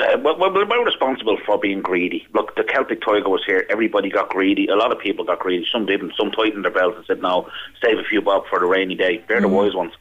Uh, 0.00 0.18
well, 0.22 0.38
well, 0.38 0.52
we're 0.52 0.84
responsible 0.84 1.36
for 1.44 1.58
being 1.58 1.80
greedy. 1.82 2.26
Look, 2.34 2.56
the 2.56 2.64
Celtic 2.64 3.00
Tiger 3.02 3.28
was 3.28 3.42
here. 3.46 3.66
Everybody 3.70 4.08
got 4.10 4.30
greedy. 4.30 4.66
A 4.68 4.76
lot 4.76 4.92
of 4.92 4.98
people 4.98 5.24
got 5.24 5.38
greedy. 5.40 5.66
Some 5.70 5.86
didn't. 5.86 6.14
Some 6.18 6.30
tightened 6.30 6.64
their 6.64 6.72
belts 6.72 6.96
and 6.96 7.06
said, 7.06 7.20
"No, 7.22 7.48
save 7.84 7.98
a 7.98 8.04
few 8.04 8.20
bob 8.22 8.44
for 8.48 8.58
the 8.58 8.66
rainy 8.66 8.94
day." 8.94 9.22
They're 9.28 9.40
the 9.40 9.46
Mm-hmm. 9.48 9.56
wise 9.56 9.74
ones. 9.74 9.92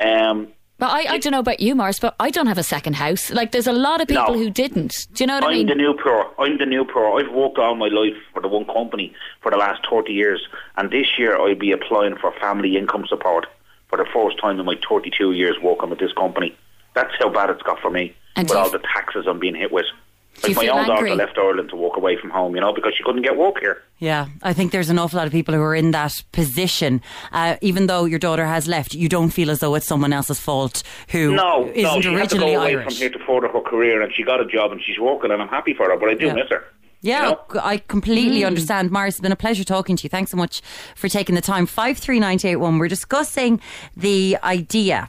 Um, 0.00 0.48
But 0.78 0.90
I, 0.90 1.14
I 1.14 1.18
don't 1.18 1.32
know 1.32 1.40
about 1.40 1.60
you, 1.60 1.74
Morris, 1.74 1.98
but 2.00 2.14
I 2.18 2.30
don't 2.30 2.46
have 2.46 2.56
a 2.56 2.62
second 2.62 2.94
house. 2.96 3.30
Like, 3.30 3.52
there's 3.52 3.66
a 3.66 3.72
lot 3.72 4.00
of 4.00 4.08
people 4.08 4.32
No. 4.34 4.38
who 4.38 4.48
didn't. 4.50 4.94
Do 5.12 5.22
you 5.22 5.26
know 5.26 5.34
what 5.34 5.44
I'm 5.44 5.50
I 5.50 5.54
mean? 5.54 5.66
the 5.66 5.74
new 5.74 5.92
poor. 5.94 6.26
I'm 6.38 6.56
the 6.56 6.64
new 6.66 6.84
poor. 6.86 7.20
I've 7.20 7.30
worked 7.32 7.58
all 7.58 7.74
my 7.74 7.88
life 7.88 8.16
for 8.32 8.40
the 8.40 8.48
one 8.48 8.64
company 8.64 9.12
for 9.42 9.50
the 9.50 9.58
last 9.58 9.86
30 9.90 10.12
years, 10.12 10.40
and 10.76 10.90
this 10.90 11.06
year 11.18 11.36
I'll 11.38 11.54
be 11.54 11.72
applying 11.72 12.16
for 12.16 12.32
family 12.40 12.76
income 12.78 13.04
support 13.06 13.46
for 13.88 13.98
the 13.98 14.06
first 14.14 14.38
time 14.40 14.58
in 14.58 14.64
my 14.64 14.76
32 14.88 15.32
years 15.32 15.56
working 15.62 15.90
with 15.90 15.98
this 15.98 16.12
company. 16.14 16.56
That's 16.94 17.12
how 17.18 17.28
bad 17.28 17.50
it's 17.50 17.62
got 17.62 17.78
for 17.80 17.90
me 17.90 18.14
And 18.36 18.48
with 18.48 18.56
all 18.56 18.66
f- 18.66 18.72
the 18.72 18.78
taxes 18.94 19.26
I'm 19.28 19.38
being 19.38 19.54
hit 19.54 19.72
with. 19.72 19.86
Like 20.44 20.56
my 20.56 20.68
own 20.68 20.78
angry? 20.90 21.10
daughter 21.10 21.14
left 21.16 21.36
Ireland 21.36 21.68
to 21.70 21.76
walk 21.76 21.98
away 21.98 22.16
from 22.18 22.30
home, 22.30 22.54
you 22.54 22.62
know, 22.62 22.72
because 22.72 22.94
she 22.96 23.02
couldn't 23.04 23.20
get 23.22 23.36
work 23.36 23.58
here. 23.60 23.82
Yeah, 23.98 24.28
I 24.42 24.54
think 24.54 24.72
there's 24.72 24.88
an 24.88 24.98
awful 24.98 25.18
lot 25.18 25.26
of 25.26 25.32
people 25.32 25.54
who 25.54 25.60
are 25.60 25.74
in 25.74 25.90
that 25.90 26.14
position. 26.32 27.02
Uh, 27.30 27.56
even 27.60 27.88
though 27.88 28.06
your 28.06 28.18
daughter 28.18 28.46
has 28.46 28.66
left, 28.66 28.94
you 28.94 29.06
don't 29.08 29.28
feel 29.30 29.50
as 29.50 29.58
though 29.60 29.74
it's 29.74 29.86
someone 29.86 30.14
else's 30.14 30.40
fault 30.40 30.82
who 31.10 31.34
No, 31.34 31.66
isn't 31.74 31.82
no, 31.82 32.00
she 32.00 32.14
had 32.14 32.30
to 32.30 32.38
go 32.38 32.46
away 32.56 32.72
Irish. 32.72 32.84
from 32.86 32.94
here 32.94 33.10
to 33.10 33.18
further 33.26 33.48
her 33.48 33.60
career, 33.60 34.00
and 34.00 34.14
she 34.14 34.22
got 34.22 34.40
a 34.40 34.46
job 34.46 34.72
and 34.72 34.80
she's 34.82 34.98
working, 34.98 35.30
and 35.30 35.42
I'm 35.42 35.48
happy 35.48 35.74
for 35.74 35.90
her, 35.90 35.96
but 35.98 36.08
I 36.08 36.14
do 36.14 36.26
Yeah. 36.26 36.34
miss 36.34 36.48
her. 36.48 36.64
Yeah, 37.02 37.22
You 37.24 37.30
know? 37.32 37.40
c- 37.52 37.58
I 37.62 37.76
completely 37.78 38.44
understand. 38.44 38.90
Mars, 38.90 39.14
it's 39.14 39.20
been 39.20 39.32
a 39.32 39.36
pleasure 39.36 39.64
talking 39.64 39.96
to 39.96 40.04
you. 40.04 40.08
Thanks 40.08 40.30
so 40.30 40.36
much 40.38 40.62
for 40.94 41.08
taking 41.08 41.34
the 41.34 41.40
time. 41.42 41.66
53981, 41.66 42.78
we're 42.78 42.88
discussing 42.88 43.60
the 43.96 44.38
idea 44.42 45.08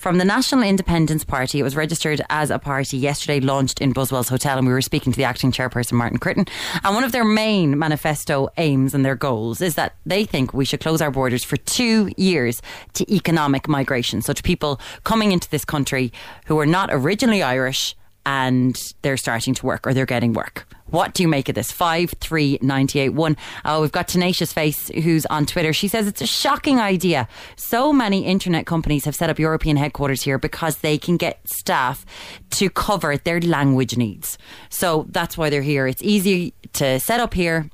from 0.00 0.16
the 0.16 0.24
National 0.24 0.62
Independence 0.62 1.24
Party. 1.24 1.60
It 1.60 1.62
was 1.62 1.76
registered 1.76 2.22
as 2.30 2.50
a 2.50 2.58
party 2.58 2.96
yesterday, 2.96 3.38
launched 3.38 3.82
in 3.82 3.92
Buswell's 3.92 4.30
Hotel, 4.30 4.56
and 4.56 4.66
we 4.66 4.72
were 4.72 4.80
speaking 4.80 5.12
to 5.12 5.16
the 5.16 5.24
acting 5.24 5.52
chairperson, 5.52 5.92
Martin 5.92 6.18
Critten. 6.18 6.48
And 6.82 6.94
one 6.94 7.04
of 7.04 7.12
their 7.12 7.22
main 7.22 7.78
manifesto 7.78 8.48
aims 8.56 8.94
and 8.94 9.04
their 9.04 9.14
goals 9.14 9.60
is 9.60 9.74
that 9.74 9.96
they 10.06 10.24
think 10.24 10.54
we 10.54 10.64
should 10.64 10.80
close 10.80 11.02
our 11.02 11.10
borders 11.10 11.44
for 11.44 11.58
two 11.58 12.10
years 12.16 12.62
to 12.94 13.14
economic 13.14 13.68
migration. 13.68 14.22
So 14.22 14.32
to 14.32 14.42
people 14.42 14.80
coming 15.04 15.32
into 15.32 15.50
this 15.50 15.66
country 15.66 16.14
who 16.46 16.58
are 16.58 16.66
not 16.66 16.88
originally 16.90 17.42
Irish 17.42 17.94
and 18.26 18.94
they're 19.02 19.16
starting 19.16 19.54
to 19.54 19.66
work 19.66 19.86
or 19.86 19.94
they're 19.94 20.06
getting 20.06 20.32
work. 20.32 20.66
What 20.90 21.14
do 21.14 21.22
you 21.22 21.28
make 21.28 21.48
of 21.48 21.54
this? 21.54 21.70
53981. 21.70 23.36
Oh, 23.64 23.80
we've 23.80 23.92
got 23.92 24.08
Tenacious 24.08 24.52
Face 24.52 24.88
who's 24.88 25.24
on 25.26 25.46
Twitter. 25.46 25.72
She 25.72 25.86
says 25.86 26.08
it's 26.08 26.20
a 26.20 26.26
shocking 26.26 26.80
idea. 26.80 27.28
So 27.56 27.92
many 27.92 28.24
internet 28.24 28.66
companies 28.66 29.04
have 29.04 29.14
set 29.14 29.30
up 29.30 29.38
European 29.38 29.76
headquarters 29.76 30.22
here 30.22 30.38
because 30.38 30.78
they 30.78 30.98
can 30.98 31.16
get 31.16 31.40
staff 31.48 32.04
to 32.50 32.68
cover 32.68 33.16
their 33.16 33.40
language 33.40 33.96
needs. 33.96 34.36
So 34.68 35.06
that's 35.10 35.38
why 35.38 35.48
they're 35.48 35.62
here. 35.62 35.86
It's 35.86 36.02
easy 36.02 36.54
to 36.74 36.98
set 36.98 37.20
up 37.20 37.34
here 37.34 37.70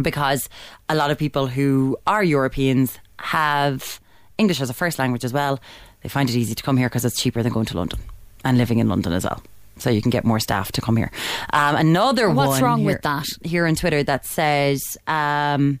because 0.00 0.48
a 0.88 0.94
lot 0.94 1.10
of 1.10 1.18
people 1.18 1.46
who 1.46 1.96
are 2.06 2.22
Europeans 2.22 2.98
have 3.18 3.98
English 4.36 4.60
as 4.60 4.68
a 4.68 4.74
first 4.74 4.98
language 4.98 5.24
as 5.24 5.32
well. 5.32 5.58
They 6.02 6.08
find 6.08 6.28
it 6.28 6.36
easy 6.36 6.54
to 6.54 6.62
come 6.62 6.76
here 6.76 6.88
because 6.88 7.04
it's 7.04 7.20
cheaper 7.20 7.42
than 7.42 7.52
going 7.52 7.66
to 7.66 7.76
London 7.76 8.00
and 8.44 8.58
living 8.58 8.78
in 8.78 8.88
London 8.88 9.12
as 9.12 9.24
well. 9.24 9.42
So 9.82 9.90
you 9.90 10.00
can 10.00 10.10
get 10.10 10.24
more 10.24 10.40
staff 10.40 10.72
to 10.72 10.80
come 10.80 10.96
here. 10.96 11.10
Um, 11.52 11.76
another 11.76 12.30
What's 12.30 12.52
one 12.52 12.62
wrong 12.62 12.78
here- 12.80 12.92
with 12.92 13.02
that? 13.02 13.26
Here 13.42 13.66
on 13.66 13.74
Twitter 13.74 14.02
that 14.04 14.24
says, 14.26 14.96
um, 15.06 15.80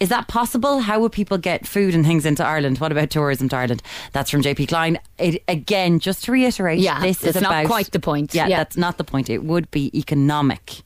is 0.00 0.08
that 0.08 0.26
possible? 0.28 0.80
How 0.80 0.98
would 1.00 1.12
people 1.12 1.38
get 1.38 1.66
food 1.66 1.94
and 1.94 2.04
things 2.04 2.26
into 2.26 2.44
Ireland? 2.44 2.78
What 2.78 2.90
about 2.92 3.10
tourism 3.10 3.48
to 3.50 3.56
Ireland? 3.56 3.82
That's 4.12 4.28
from 4.30 4.42
JP 4.42 4.66
Klein. 4.68 4.98
It, 5.18 5.42
again, 5.48 6.00
just 6.00 6.24
to 6.24 6.32
reiterate, 6.32 6.80
Yeah, 6.80 7.00
this 7.00 7.22
is 7.22 7.36
not 7.36 7.44
about 7.44 7.66
quite 7.66 7.92
the 7.92 8.00
point. 8.00 8.34
Yeah, 8.34 8.48
Yeah. 8.48 8.56
that's 8.58 8.76
not 8.76 8.98
the 8.98 9.04
point. 9.04 9.30
It 9.30 9.44
would 9.44 9.70
be 9.70 9.96
economic 9.98 10.82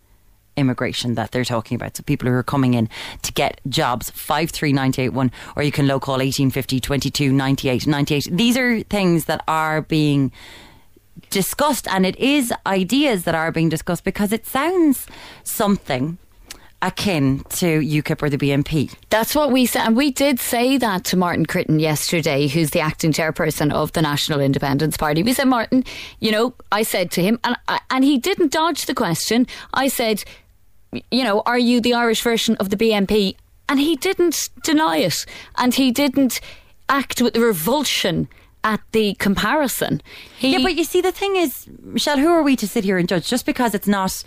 immigration 0.58 1.14
that 1.14 1.30
they're 1.30 1.44
talking 1.44 1.76
about. 1.76 1.96
So 1.96 2.02
people 2.02 2.28
who 2.28 2.34
are 2.34 2.42
coming 2.42 2.74
in 2.74 2.88
to 3.22 3.32
get 3.32 3.60
jobs, 3.68 4.10
53981, 4.10 5.30
or 5.56 5.62
you 5.62 5.72
can 5.72 5.86
low 5.86 6.00
call 6.00 6.16
1850 6.18 6.80
22 6.80 7.32
98 7.32 7.86
98. 7.86 8.28
These 8.30 8.56
are 8.56 8.80
things 8.82 9.24
that 9.26 9.42
are 9.48 9.82
being 9.82 10.32
discussed 11.30 11.88
and 11.88 12.06
it 12.06 12.16
is 12.18 12.52
ideas 12.66 13.24
that 13.24 13.34
are 13.34 13.52
being 13.52 13.68
discussed 13.68 14.04
because 14.04 14.32
it 14.32 14.46
sounds 14.46 15.06
something 15.44 16.18
akin 16.80 17.40
to 17.48 17.80
UKIP 17.80 18.22
or 18.22 18.30
the 18.30 18.38
BNP. 18.38 18.94
That's 19.10 19.34
what 19.34 19.50
we 19.50 19.66
said. 19.66 19.86
And 19.86 19.96
we 19.96 20.10
did 20.10 20.38
say 20.38 20.78
that 20.78 21.04
to 21.06 21.16
Martin 21.16 21.44
Critten 21.44 21.80
yesterday, 21.80 22.46
who's 22.46 22.70
the 22.70 22.80
acting 22.80 23.12
chairperson 23.12 23.72
of 23.72 23.92
the 23.92 24.02
National 24.02 24.40
Independence 24.40 24.96
Party. 24.96 25.22
We 25.22 25.32
said, 25.32 25.48
Martin, 25.48 25.84
you 26.20 26.30
know, 26.30 26.54
I 26.70 26.82
said 26.84 27.10
to 27.12 27.22
him, 27.22 27.40
and, 27.42 27.56
and 27.90 28.04
he 28.04 28.18
didn't 28.18 28.52
dodge 28.52 28.86
the 28.86 28.94
question. 28.94 29.46
I 29.74 29.88
said, 29.88 30.22
you 31.10 31.24
know, 31.24 31.42
are 31.46 31.58
you 31.58 31.80
the 31.80 31.94
Irish 31.94 32.22
version 32.22 32.56
of 32.56 32.70
the 32.70 32.76
BNP? 32.76 33.34
And 33.68 33.80
he 33.80 33.96
didn't 33.96 34.48
deny 34.62 34.98
it. 34.98 35.26
And 35.56 35.74
he 35.74 35.90
didn't 35.90 36.40
act 36.88 37.20
with 37.20 37.34
the 37.34 37.40
revulsion 37.40 38.28
at 38.64 38.80
the 38.92 39.14
comparison. 39.14 40.00
He, 40.36 40.52
Yeah, 40.52 40.62
but 40.62 40.74
you 40.74 40.84
see, 40.84 41.00
the 41.00 41.12
thing 41.12 41.36
is, 41.36 41.66
Michelle, 41.82 42.18
who 42.18 42.28
are 42.28 42.42
we 42.42 42.56
to 42.56 42.68
sit 42.68 42.84
here 42.84 42.98
and 42.98 43.08
judge? 43.08 43.28
Just 43.28 43.46
because 43.46 43.74
it's 43.74 43.88
not 43.88 44.22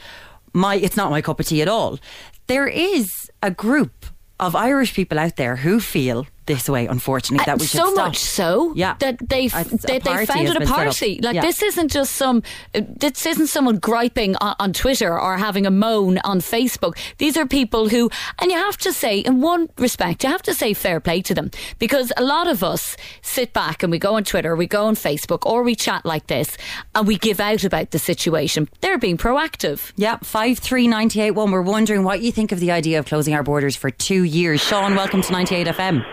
my, 0.53 0.75
it's 0.75 0.97
not 0.97 1.11
my 1.11 1.21
cup 1.21 1.39
of 1.39 1.45
tea 1.45 1.61
at 1.61 1.67
all. 1.67 1.99
There 2.47 2.67
is 2.67 3.29
a 3.43 3.51
group 3.51 4.05
of 4.39 4.55
Irish 4.55 4.93
people 4.93 5.19
out 5.19 5.35
there 5.35 5.57
who 5.57 5.79
feel 5.79 6.27
this 6.45 6.67
way. 6.69 6.87
Unfortunately, 6.87 7.45
that 7.45 7.59
we 7.59 7.65
should 7.67 7.79
so 7.81 7.91
stop. 7.93 8.07
much 8.07 8.17
so 8.17 8.73
Yeah. 8.75 8.95
that 8.99 9.17
they 9.29 9.45
a 9.47 9.63
they 9.63 9.99
founded 10.25 10.61
a 10.61 10.65
party. 10.65 11.19
Like 11.21 11.35
Yeah. 11.35 11.41
this 11.41 11.61
isn't 11.61 11.91
just 11.91 12.15
some 12.15 12.43
uh, 12.75 12.81
this 12.97 13.25
isn't 13.25 13.47
someone 13.47 13.77
griping 13.77 14.35
on, 14.37 14.55
on 14.59 14.73
Twitter 14.73 15.19
or 15.19 15.37
having 15.37 15.65
a 15.65 15.71
moan 15.71 16.17
on 16.23 16.39
Facebook. 16.39 16.97
These 17.17 17.37
are 17.37 17.45
people 17.45 17.89
who, 17.89 18.09
and 18.39 18.51
you 18.51 18.57
have 18.57 18.77
to 18.77 18.91
say, 18.93 19.19
in 19.19 19.41
one 19.41 19.69
respect, 19.77 20.23
you 20.23 20.29
have 20.29 20.41
to 20.43 20.53
say 20.53 20.73
fair 20.73 20.99
play 20.99 21.21
to 21.23 21.33
them 21.33 21.51
because 21.79 22.11
a 22.17 22.23
lot 22.23 22.47
of 22.47 22.63
us 22.63 22.97
sit 23.21 23.53
back 23.53 23.83
and 23.83 23.91
we 23.91 23.99
go 23.99 24.15
on 24.15 24.23
Twitter, 24.23 24.55
we 24.55 24.67
go 24.67 24.85
on 24.85 24.95
Facebook, 24.95 25.45
or 25.45 25.63
we 25.63 25.75
chat 25.75 26.05
like 26.05 26.27
this 26.27 26.57
and 26.95 27.07
we 27.07 27.17
give 27.17 27.39
out 27.39 27.63
about 27.63 27.91
the 27.91 27.99
situation. 27.99 28.67
They're 28.81 28.97
being 28.97 29.17
proactive. 29.17 29.91
Yeah, 29.95 30.17
five 30.23 30.59
three 30.59 30.87
ninety 30.87 31.21
eight 31.21 31.31
one. 31.31 31.51
We're 31.51 31.61
wondering 31.61 32.03
what 32.03 32.21
you 32.21 32.31
think 32.31 32.51
of 32.51 32.59
the 32.59 32.71
idea 32.71 32.99
of 32.99 33.05
closing 33.05 33.33
our 33.33 33.43
borders 33.43 33.75
for 33.75 33.89
two 33.91 34.23
years. 34.23 34.61
Sean, 34.61 34.95
welcome 34.95 35.21
to 35.21 35.31
ninety 35.31 35.55
eight 35.55 35.67
FM. 35.67 36.03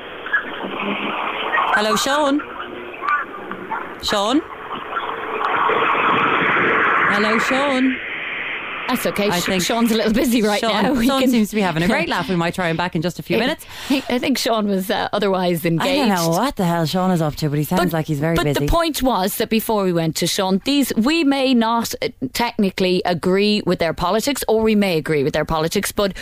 Hello, 1.79 1.95
Sean. 1.95 2.41
Sean. 4.03 4.41
Hello, 7.13 7.39
Sean. 7.39 7.97
That's 8.89 9.07
okay. 9.07 9.29
I 9.31 9.39
think 9.39 9.63
Sean's 9.63 9.93
a 9.93 9.95
little 9.95 10.13
busy 10.13 10.43
right 10.43 10.59
Sean, 10.59 10.73
now. 10.83 10.95
Sean 11.03 11.21
can- 11.21 11.31
seems 11.31 11.51
to 11.51 11.55
be 11.55 11.63
having 11.63 11.85
a 11.85 11.87
great 11.95 12.09
laugh. 12.09 12.29
We 12.29 12.35
might 12.35 12.55
try 12.55 12.69
him 12.69 12.77
back 12.77 12.97
in 12.97 13.03
just 13.03 13.21
a 13.21 13.23
few 13.23 13.39
minutes. 13.39 13.65
I 13.91 14.19
think 14.19 14.39
Sean 14.39 14.67
was 14.67 14.91
uh, 14.91 15.09
otherwise 15.13 15.65
engaged. 15.65 15.89
I 15.89 16.09
don't 16.09 16.09
know 16.09 16.31
what 16.31 16.57
the 16.57 16.65
hell 16.65 16.85
Sean 16.85 17.13
is 17.13 17.23
up 17.23 17.37
to, 17.37 17.49
but 17.49 17.61
he 17.61 17.65
sounds 17.65 17.93
like 17.93 18.07
he's 18.07 18.19
very 18.19 18.35
but 18.35 18.43
busy. 18.43 18.59
the 18.59 18.67
point 18.67 19.01
was 19.01 19.37
that 19.37 19.49
before 19.49 19.85
we 19.85 19.93
went 19.93 20.17
to 20.17 20.27
Sean, 20.27 20.61
these 20.65 20.93
we 20.97 21.23
may 21.23 21.55
not 21.55 21.95
technically 22.33 23.03
agree 23.05 23.63
with 23.67 23.79
their 23.79 23.95
politics, 23.95 24.43
or 24.49 24.63
we 24.63 24.75
may 24.75 24.99
agree 24.99 25.23
with 25.23 25.33
their 25.33 25.45
politics, 25.45 25.93
but. 25.93 26.17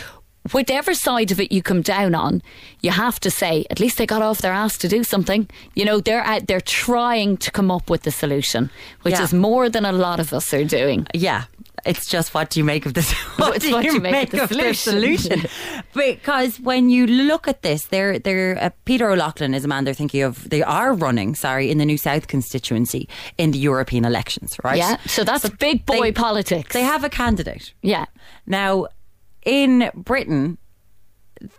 Whichever 0.53 0.93
side 0.93 1.31
of 1.31 1.39
it 1.39 1.51
you 1.51 1.61
come 1.61 1.81
down 1.81 2.15
on, 2.15 2.41
you 2.81 2.91
have 2.91 3.19
to 3.21 3.29
say 3.31 3.65
at 3.69 3.79
least 3.79 3.97
they 3.97 4.05
got 4.05 4.21
off 4.21 4.39
their 4.41 4.53
ass 4.53 4.77
to 4.79 4.87
do 4.87 5.03
something. 5.03 5.49
You 5.75 5.85
know 5.85 5.99
they're 5.99 6.23
out, 6.23 6.47
they're 6.47 6.61
trying 6.61 7.37
to 7.37 7.51
come 7.51 7.71
up 7.71 7.89
with 7.89 8.03
the 8.03 8.11
solution, 8.11 8.69
which 9.03 9.13
Yeah. 9.15 9.23
is 9.23 9.33
more 9.33 9.69
than 9.69 9.85
a 9.85 9.91
lot 9.91 10.19
of 10.19 10.33
us 10.33 10.53
are 10.53 10.63
doing. 10.65 11.07
yeah. 11.13 11.43
It's 11.85 12.07
just 12.09 12.33
what 12.33 12.49
do 12.49 12.59
you 12.59 12.65
make 12.65 12.85
of 12.85 12.95
this? 12.95 13.13
What 13.37 13.55
It's 13.57 13.65
do 13.65 13.71
what 13.71 13.85
you 13.85 13.93
you 13.93 13.99
make 14.01 14.11
make 14.11 14.33
of 14.33 14.49
the 14.49 14.73
solution. 14.73 15.39
solution? 15.39 15.49
because 15.93 16.59
when 16.59 16.89
you 16.89 17.07
look 17.07 17.47
at 17.47 17.61
this, 17.61 17.85
they're, 17.85 18.19
they're, 18.19 18.57
uh, 18.61 18.69
Peter 18.83 19.09
O'Loughlin 19.09 19.53
is 19.53 19.63
a 19.63 19.67
man 19.67 19.85
they're 19.85 19.93
thinking 19.93 20.23
of. 20.23 20.49
They 20.49 20.63
are 20.63 20.93
running, 20.93 21.35
sorry, 21.35 21.69
in 21.71 21.77
the 21.77 21.85
New 21.85 21.97
South 21.97 22.27
constituency 22.27 23.07
in 23.37 23.51
the 23.51 23.59
European 23.59 24.03
elections, 24.05 24.57
right? 24.63 24.77
Yeah, 24.77 24.97
so 25.05 25.23
that's 25.23 25.47
big 25.51 25.85
boy 25.85 26.01
they- 26.01 26.11
politics. 26.11 26.73
They 26.73 26.81
have 26.83 27.03
a 27.05 27.09
candidate. 27.09 27.73
yeah, 27.81 28.05
Now, 28.45 28.87
in 29.47 29.89
Britain, 29.95 30.57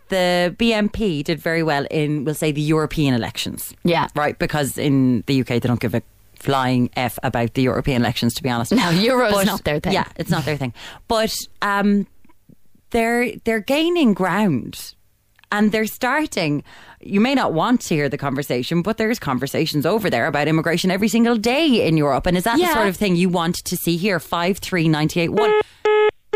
the 0.08 0.54
BNP 0.58 1.24
did 1.24 1.40
very 1.40 1.62
well 1.62 1.86
in, 1.90 2.24
we'll 2.24 2.34
say, 2.34 2.52
the 2.52 2.60
European 2.60 3.14
elections. 3.14 3.74
Yeah. 3.82 4.08
Right? 4.14 4.38
Because 4.38 4.76
in 4.76 5.24
the 5.26 5.40
UK, 5.40 5.46
they 5.46 5.60
don't 5.60 5.80
give 5.80 5.94
a 5.94 6.02
flying 6.36 6.90
F 6.96 7.18
about 7.22 7.54
the 7.54 7.62
European 7.62 8.02
elections, 8.02 8.34
to 8.34 8.42
be 8.42 8.50
honest. 8.50 8.72
No, 8.72 8.90
Euro's 8.90 9.32
but, 9.32 9.46
not 9.46 9.64
their 9.64 9.80
thing. 9.80 9.94
Yeah, 9.94 10.06
it's 10.16 10.30
not 10.30 10.44
their 10.44 10.56
thing. 10.56 10.74
But 11.08 11.34
um, 11.62 12.06
they're, 12.90 13.34
they're 13.44 13.60
gaining 13.60 14.12
ground 14.12 14.94
and 15.50 15.72
they're 15.72 15.86
starting. 15.86 16.62
You 17.00 17.20
may 17.20 17.34
not 17.34 17.54
want 17.54 17.80
to 17.82 17.94
hear 17.94 18.08
the 18.10 18.18
conversation, 18.18 18.82
but 18.82 18.98
there's 18.98 19.18
conversations 19.18 19.86
over 19.86 20.10
there 20.10 20.26
about 20.26 20.46
immigration 20.46 20.90
every 20.90 21.08
single 21.08 21.36
day 21.36 21.86
in 21.86 21.96
Europe. 21.96 22.26
And 22.26 22.36
is 22.36 22.44
that 22.44 22.58
yeah. 22.58 22.68
the 22.68 22.74
sort 22.74 22.88
of 22.88 22.96
thing 22.96 23.16
you 23.16 23.30
want 23.30 23.56
to 23.64 23.76
see 23.76 23.96
here? 23.96 24.20
53981. 24.20 25.60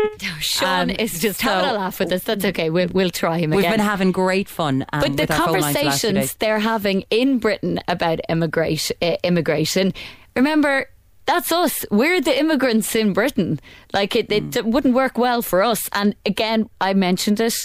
Oh, 0.25 0.37
Sean 0.39 0.89
um, 0.89 0.89
is 0.91 1.19
just 1.19 1.41
so 1.41 1.47
having 1.47 1.69
a 1.69 1.73
laugh 1.73 1.99
with 1.99 2.11
us. 2.11 2.23
That's 2.23 2.45
okay. 2.45 2.69
We'll, 2.69 2.87
we'll 2.89 3.09
try 3.09 3.39
him 3.39 3.51
again. 3.51 3.63
We've 3.63 3.71
been 3.71 3.85
having 3.85 4.11
great 4.11 4.47
fun. 4.47 4.85
Um, 4.93 5.01
but 5.01 5.17
the 5.17 5.27
conversations 5.27 6.35
they're 6.35 6.59
having 6.59 7.03
in 7.09 7.39
Britain 7.39 7.79
about 7.87 8.19
immigration, 8.29 8.95
uh, 9.01 9.05
eh, 9.05 9.17
immigration. 9.23 9.93
Remember, 10.35 10.87
that's 11.25 11.51
us. 11.51 11.85
We're 11.91 12.21
the 12.21 12.37
immigrants 12.37 12.95
in 12.95 13.13
Britain. 13.13 13.59
Like 13.93 14.15
it, 14.15 14.31
it 14.31 14.51
mm. 14.51 14.65
wouldn't 14.65 14.93
work 14.93 15.17
well 15.17 15.41
for 15.41 15.63
us. 15.63 15.89
And 15.93 16.15
again, 16.25 16.69
I 16.81 16.93
mentioned 16.93 17.39
it. 17.39 17.55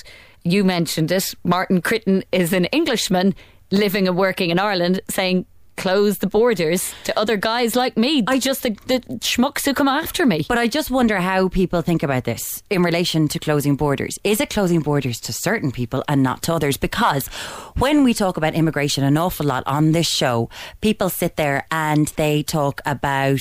You 0.44 0.64
mentioned 0.64 1.12
it. 1.12 1.34
Martin 1.44 1.82
Critten 1.82 2.22
is 2.32 2.52
an 2.52 2.66
Englishman 2.66 3.34
living 3.70 4.08
and 4.08 4.16
working 4.16 4.50
in 4.50 4.58
Ireland, 4.58 5.00
saying 5.08 5.46
close 5.78 6.18
the 6.18 6.26
borders 6.26 6.92
to 7.04 7.18
other 7.18 7.36
guys 7.36 7.76
like 7.76 7.96
me. 7.96 8.24
I 8.26 8.38
just 8.38 8.64
the, 8.64 8.70
the 8.86 9.00
schmucks 9.20 9.64
who 9.64 9.72
come 9.72 9.88
after 9.88 10.26
me. 10.26 10.44
But 10.48 10.58
I 10.58 10.66
just 10.66 10.90
wonder 10.90 11.18
how 11.18 11.48
people 11.48 11.80
think 11.82 12.02
about 12.02 12.24
this 12.24 12.62
in 12.68 12.82
relation 12.82 13.28
to 13.28 13.38
closing 13.38 13.76
borders. 13.76 14.18
Is 14.24 14.40
it 14.40 14.50
closing 14.50 14.80
borders 14.80 15.20
to 15.20 15.32
certain 15.32 15.70
people 15.70 16.04
and 16.08 16.22
not 16.22 16.42
to 16.42 16.52
others? 16.52 16.76
Because 16.76 17.28
when 17.78 18.04
we 18.04 18.12
talk 18.12 18.36
about 18.36 18.54
immigration 18.54 19.04
an 19.04 19.16
awful 19.16 19.46
lot 19.46 19.62
on 19.66 19.92
this 19.92 20.08
show, 20.08 20.50
people 20.80 21.08
sit 21.08 21.36
there 21.36 21.64
and 21.70 22.08
they 22.16 22.42
talk 22.42 22.80
about 22.84 23.40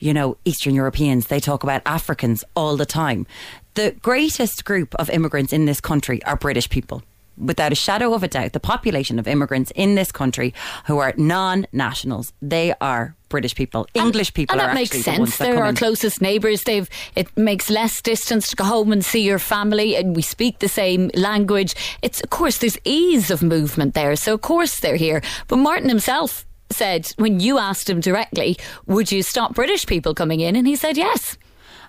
you 0.00 0.12
know, 0.12 0.36
Eastern 0.44 0.74
Europeans, 0.74 1.28
they 1.28 1.40
talk 1.40 1.62
about 1.62 1.80
Africans 1.86 2.44
all 2.54 2.76
the 2.76 2.84
time. 2.84 3.26
The 3.74 3.92
greatest 4.02 4.64
group 4.64 4.94
of 4.96 5.08
immigrants 5.08 5.52
in 5.52 5.64
this 5.64 5.80
country 5.80 6.22
are 6.24 6.36
British 6.36 6.68
people 6.68 7.02
without 7.36 7.72
a 7.72 7.74
shadow 7.74 8.14
of 8.14 8.22
a 8.22 8.28
doubt, 8.28 8.52
the 8.52 8.60
population 8.60 9.18
of 9.18 9.26
immigrants 9.26 9.72
in 9.74 9.94
this 9.94 10.12
country 10.12 10.54
who 10.86 10.98
are 10.98 11.12
non-nationals, 11.16 12.32
they 12.40 12.74
are 12.80 13.14
British 13.28 13.54
people, 13.54 13.86
English 13.94 14.32
people. 14.34 14.52
and 14.54 14.60
that 14.60 14.70
are 14.70 14.74
makes 14.74 14.96
the 14.96 15.02
sense. 15.02 15.38
that 15.38 15.44
They're 15.44 15.62
our 15.62 15.70
in. 15.70 15.76
closest 15.76 16.20
neighbours. 16.20 16.62
They've 16.62 16.88
it 17.16 17.36
makes 17.36 17.68
less 17.68 18.00
distance 18.00 18.48
to 18.50 18.56
go 18.56 18.64
home 18.64 18.92
and 18.92 19.04
see 19.04 19.22
your 19.24 19.40
family, 19.40 19.96
and 19.96 20.14
we 20.14 20.22
speak 20.22 20.60
the 20.60 20.68
same 20.68 21.10
language. 21.14 21.74
It's 22.02 22.20
of 22.20 22.30
course 22.30 22.58
there's 22.58 22.78
ease 22.84 23.30
of 23.30 23.42
movement 23.42 23.94
there, 23.94 24.14
so 24.16 24.34
of 24.34 24.40
course 24.42 24.78
they're 24.80 24.96
here. 24.96 25.20
But 25.48 25.56
Martin 25.56 25.88
himself 25.88 26.46
said 26.70 27.12
when 27.16 27.40
you 27.40 27.58
asked 27.58 27.90
him 27.90 28.00
directly, 28.00 28.56
would 28.86 29.10
you 29.10 29.22
stop 29.22 29.54
British 29.54 29.84
people 29.86 30.14
coming 30.14 30.40
in, 30.40 30.54
and 30.54 30.66
he 30.66 30.76
said 30.76 30.96
yes. 30.96 31.36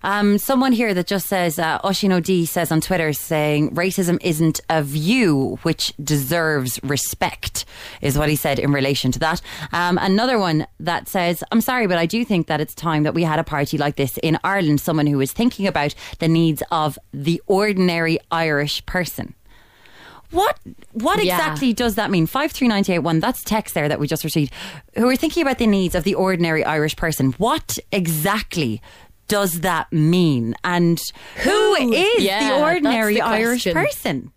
Um, 0.05 0.37
someone 0.37 0.71
here 0.71 0.93
that 0.93 1.07
just 1.07 1.25
says, 1.25 1.57
uh, 1.57 1.79
Oshino 1.79 2.23
D 2.23 2.45
says 2.45 2.71
on 2.71 2.79
Twitter, 2.79 3.11
saying 3.11 3.71
racism 3.71 4.19
isn't 4.21 4.59
a 4.69 4.83
view 4.83 5.57
which 5.63 5.93
deserves 6.03 6.79
respect, 6.83 7.65
is 8.01 8.15
what 8.17 8.29
he 8.29 8.35
said 8.35 8.59
in 8.59 8.71
relation 8.71 9.11
to 9.13 9.19
that. 9.19 9.41
Um, 9.73 9.97
another 9.97 10.37
one 10.37 10.67
that 10.79 11.07
says, 11.07 11.43
I'm 11.51 11.59
sorry, 11.61 11.87
but 11.87 11.97
I 11.97 12.05
do 12.05 12.23
think 12.23 12.45
that 12.47 12.61
it's 12.61 12.75
time 12.75 13.01
that 13.03 13.15
we 13.15 13.23
had 13.23 13.39
a 13.39 13.43
party 13.43 13.79
like 13.79 13.95
this 13.95 14.17
in 14.21 14.37
Ireland, 14.43 14.79
someone 14.79 15.07
who 15.07 15.19
is 15.21 15.33
thinking 15.33 15.65
about 15.65 15.95
the 16.19 16.27
needs 16.27 16.61
of 16.69 16.99
the 17.11 17.41
ordinary 17.47 18.19
Irish 18.31 18.85
person. 18.85 19.33
What 20.31 20.59
what 20.91 21.23
Yeah. 21.23 21.35
exactly 21.35 21.71
does 21.71 21.95
that 21.95 22.09
mean? 22.11 22.25
Five 22.25 22.51
three 22.51 22.67
ninety 22.67 22.91
eight 22.93 22.99
one. 22.99 23.19
That's 23.19 23.43
text 23.43 23.73
there 23.75 23.87
that 23.87 23.99
we 23.99 24.07
just 24.07 24.23
received. 24.23 24.51
Who 24.95 25.07
are 25.07 25.15
thinking 25.15 25.43
about 25.43 25.59
the 25.59 25.67
needs 25.67 25.95
of 25.95 26.03
the 26.03 26.15
ordinary 26.15 26.63
Irish 26.65 26.95
person? 26.95 27.33
What 27.37 27.77
exactly 27.91 28.81
does 29.27 29.61
that 29.61 29.91
mean? 29.91 30.55
And 30.63 30.99
who 31.37 31.75
Who? 31.75 31.93
is 31.93 32.23
Yeah, 32.23 32.49
the 32.57 32.61
ordinary 32.63 33.15
the 33.15 33.21
Irish 33.21 33.65
person? 33.65 34.31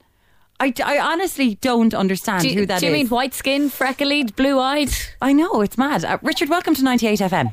I, 0.61 0.73
I 0.85 0.99
honestly 0.99 1.55
don't 1.57 1.95
understand 1.95 2.43
Do, 2.43 2.49
who 2.53 2.67
that 2.67 2.77
is. 2.77 2.81
do 2.81 2.87
you 2.87 2.93
mean 2.93 3.07
white 3.09 3.33
skin, 3.35 3.69
freckled, 3.71 4.35
blue 4.35 4.59
eyed? 4.59 4.91
I 5.23 5.33
know 5.33 5.61
it's 5.61 5.79
mad. 5.79 6.05
Uh, 6.05 6.19
Richard, 6.23 6.49
welcome 6.49 6.75
to 6.75 6.83
ninety 6.83 7.07
eight 7.07 7.21
FM. 7.21 7.53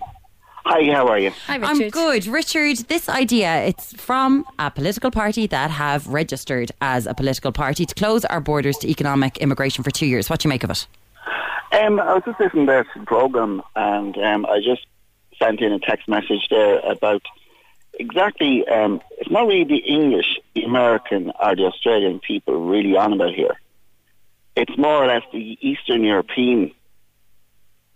Hi, 0.67 0.91
how 0.91 1.07
are 1.09 1.19
you? 1.19 1.29
Hi, 1.45 1.59
I'm 1.61 1.89
good. 1.89 2.25
Richard, 2.25 2.77
this 2.87 3.07
idea, 3.07 3.65
it's 3.65 3.93
from 4.01 4.43
a 4.57 4.71
political 4.71 5.11
party 5.11 5.45
that 5.45 5.69
have 5.69 6.07
registered 6.07 6.71
as 6.81 7.05
a 7.05 7.13
political 7.13 7.51
party 7.51 7.85
to 7.85 7.93
close 7.93 8.25
our 8.25 8.39
borders 8.41 8.75
to 8.79 8.89
economic 8.89 9.37
immigration 9.37 9.83
for 9.83 9.91
two 9.91 10.07
years. 10.07 10.27
What 10.27 10.39
do 10.39 10.47
you 10.47 10.49
make 10.49 10.63
of 10.63 10.71
it? 10.71 10.87
Um, 11.71 11.99
I 11.99 12.15
was 12.15 12.23
just 12.25 12.39
listening 12.39 12.65
to 12.65 12.83
the 12.97 13.05
program, 13.05 13.61
and 13.75 14.17
um, 14.17 14.47
I 14.47 14.57
just 14.59 14.87
sent 15.39 15.61
in 15.61 15.71
a 15.71 15.79
text 15.79 16.07
message 16.07 16.47
there 16.49 16.79
about 16.79 17.21
exactly. 17.99 18.67
Um, 18.67 19.01
it's 19.17 19.29
not 19.31 19.47
really 19.47 19.63
the 19.63 19.77
English, 19.77 20.39
the 20.53 20.63
American, 20.63 21.31
or 21.39 21.55
the 21.55 21.63
Australian 21.65 22.19
people 22.19 22.67
really 22.67 22.95
on 22.95 23.13
about 23.13 23.33
here. 23.33 23.55
It's 24.55 24.77
more 24.77 25.03
or 25.03 25.07
less 25.07 25.23
the 25.33 25.57
Eastern 25.61 26.03
European, 26.03 26.71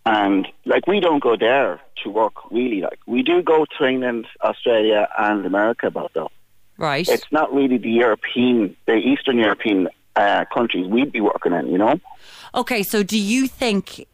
and 0.05 0.48
like 0.65 0.88
we 0.88 1.00
don't 1.00 1.24
go 1.24 1.36
there 1.38 1.79
to 2.03 2.10
work 2.10 2.51
really. 2.51 2.81
Like 2.81 3.00
we 3.05 3.24
do 3.24 3.41
go 3.41 3.65
to 3.77 3.86
England, 3.86 4.27
Australia, 4.41 5.08
and 5.17 5.46
America, 5.46 5.89
but 5.91 6.12
though 6.13 6.31
Right. 6.77 7.08
it's 7.08 7.29
not 7.31 7.53
really 7.53 7.77
the 7.77 7.91
European, 7.91 8.75
the 8.86 8.96
Eastern 8.96 9.38
European 9.38 9.89
uh, 10.15 10.46
countries 10.53 10.88
we'd 10.88 11.12
be 11.12 11.22
working 11.22 11.53
in. 11.53 11.67
You 11.67 11.77
know. 11.77 12.00
Okay, 12.55 12.84
so 12.84 13.03
do 13.03 13.19
you 13.19 13.48
think 13.48 14.08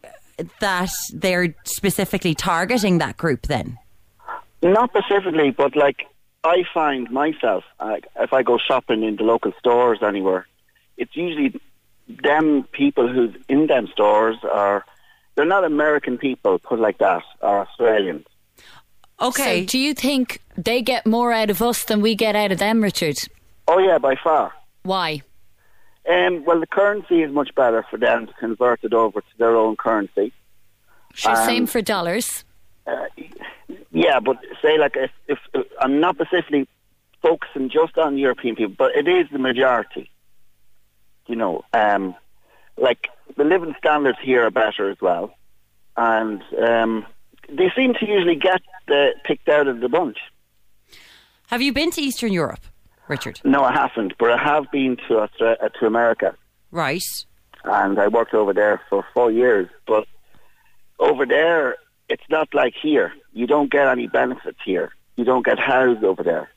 that 0.59 0.91
they're 1.13 1.55
specifically 1.63 2.35
targeting 2.35 2.97
that 2.99 3.17
group 3.17 3.47
then? 3.47 3.77
Not 4.61 4.89
specifically, 4.89 5.51
but 5.51 5.75
like 5.75 6.07
I 6.43 6.63
find 6.73 7.09
myself, 7.11 7.63
like 7.79 8.07
if 8.15 8.33
I 8.33 8.43
go 8.43 8.57
shopping 8.57 9.03
in 9.03 9.15
the 9.15 9.23
local 9.23 9.51
stores 9.59 9.99
anywhere, 10.01 10.47
it's 10.97 11.15
usually 11.15 11.59
them 12.07 12.63
people 12.71 13.07
who's 13.07 13.35
in 13.49 13.67
them 13.67 13.87
stores 13.87 14.37
are 14.43 14.85
they're 15.35 15.45
not 15.45 15.65
American 15.65 16.17
people, 16.17 16.59
put 16.59 16.79
like 16.79 16.97
that, 16.99 17.23
or 17.41 17.67
Australians. 17.67 18.25
Okay. 19.21 19.61
So 19.61 19.67
do 19.67 19.79
you 19.79 19.93
think 19.93 20.41
they 20.55 20.81
get 20.81 21.05
more 21.05 21.31
out 21.31 21.49
of 21.49 21.61
us 21.61 21.83
than 21.83 22.01
we 22.01 22.15
get 22.15 22.35
out 22.35 22.51
of 22.51 22.59
them, 22.59 22.81
Richard? 22.81 23.17
Oh 23.67 23.79
yeah, 23.79 23.97
by 23.97 24.15
far. 24.23 24.53
Why? 24.83 25.23
Um, 26.09 26.45
well, 26.45 26.59
the 26.59 26.67
currency 26.67 27.23
is 27.23 27.31
much 27.31 27.53
better 27.55 27.83
for 27.89 27.97
them 27.97 28.27
to 28.27 28.33
convert 28.33 28.83
it 28.83 28.93
over 28.93 29.21
to 29.21 29.37
their 29.37 29.55
own 29.55 29.75
currency. 29.75 30.31
Sure, 31.13 31.35
Um, 31.35 31.45
same 31.45 31.67
for 31.67 31.81
dollars. 31.81 32.43
Yeah, 33.91 34.19
but 34.19 34.37
say 34.61 34.77
like 34.77 34.95
if, 34.95 35.11
if, 35.27 35.39
if 35.53 35.65
I'm 35.79 35.99
not 35.99 36.15
specifically 36.15 36.67
focusing 37.21 37.69
just 37.69 37.97
on 37.97 38.17
European 38.17 38.55
people, 38.55 38.75
but 38.77 38.95
it 38.95 39.07
is 39.07 39.27
the 39.31 39.39
majority. 39.39 40.11
You 41.27 41.35
know, 41.35 41.63
um, 41.73 42.13
like 42.77 43.09
the 43.35 43.43
living 43.43 43.73
standards 43.79 44.19
here 44.21 44.45
are 44.45 44.51
better 44.51 44.91
as 44.91 44.97
well, 45.01 45.33
and 45.97 46.43
um, 46.61 47.05
they 47.49 47.71
seem 47.75 47.95
to 47.95 48.05
usually 48.05 48.35
get 48.35 48.61
the, 48.87 49.15
picked 49.23 49.49
out 49.49 49.67
of 49.67 49.79
the 49.79 49.89
bunch. 49.89 50.17
Have 51.47 51.61
you 51.61 51.73
been 51.73 51.89
to 51.91 52.01
Eastern 52.01 52.33
Europe, 52.33 52.65
Richard? 53.07 53.39
No, 53.43 53.63
I 53.63 53.71
haven't, 53.73 54.13
but 54.17 54.31
I 54.31 54.37
have 54.43 54.69
been 54.71 54.97
to 55.07 55.19
Australia, 55.19 55.57
uh, 55.61 55.69
to 55.79 55.85
America, 55.85 56.35
Right. 56.71 57.01
and 57.63 57.99
I 57.99 58.07
worked 58.07 58.33
over 58.33 58.53
there 58.53 58.81
for 58.89 59.05
four 59.13 59.31
years. 59.31 59.67
But 59.87 60.05
over 60.99 61.25
there, 61.25 61.77
it's 62.09 62.23
not 62.29 62.47
like 62.53 62.73
here. 62.81 63.13
You 63.33 63.47
don't 63.47 63.71
get 63.71 63.87
any 63.87 64.07
benefits 64.07 64.59
here. 64.65 64.91
You 65.17 65.23
don't 65.25 65.45
get 65.45 65.59
housed 65.59 66.03
over 66.03 66.23
there. 66.23 66.49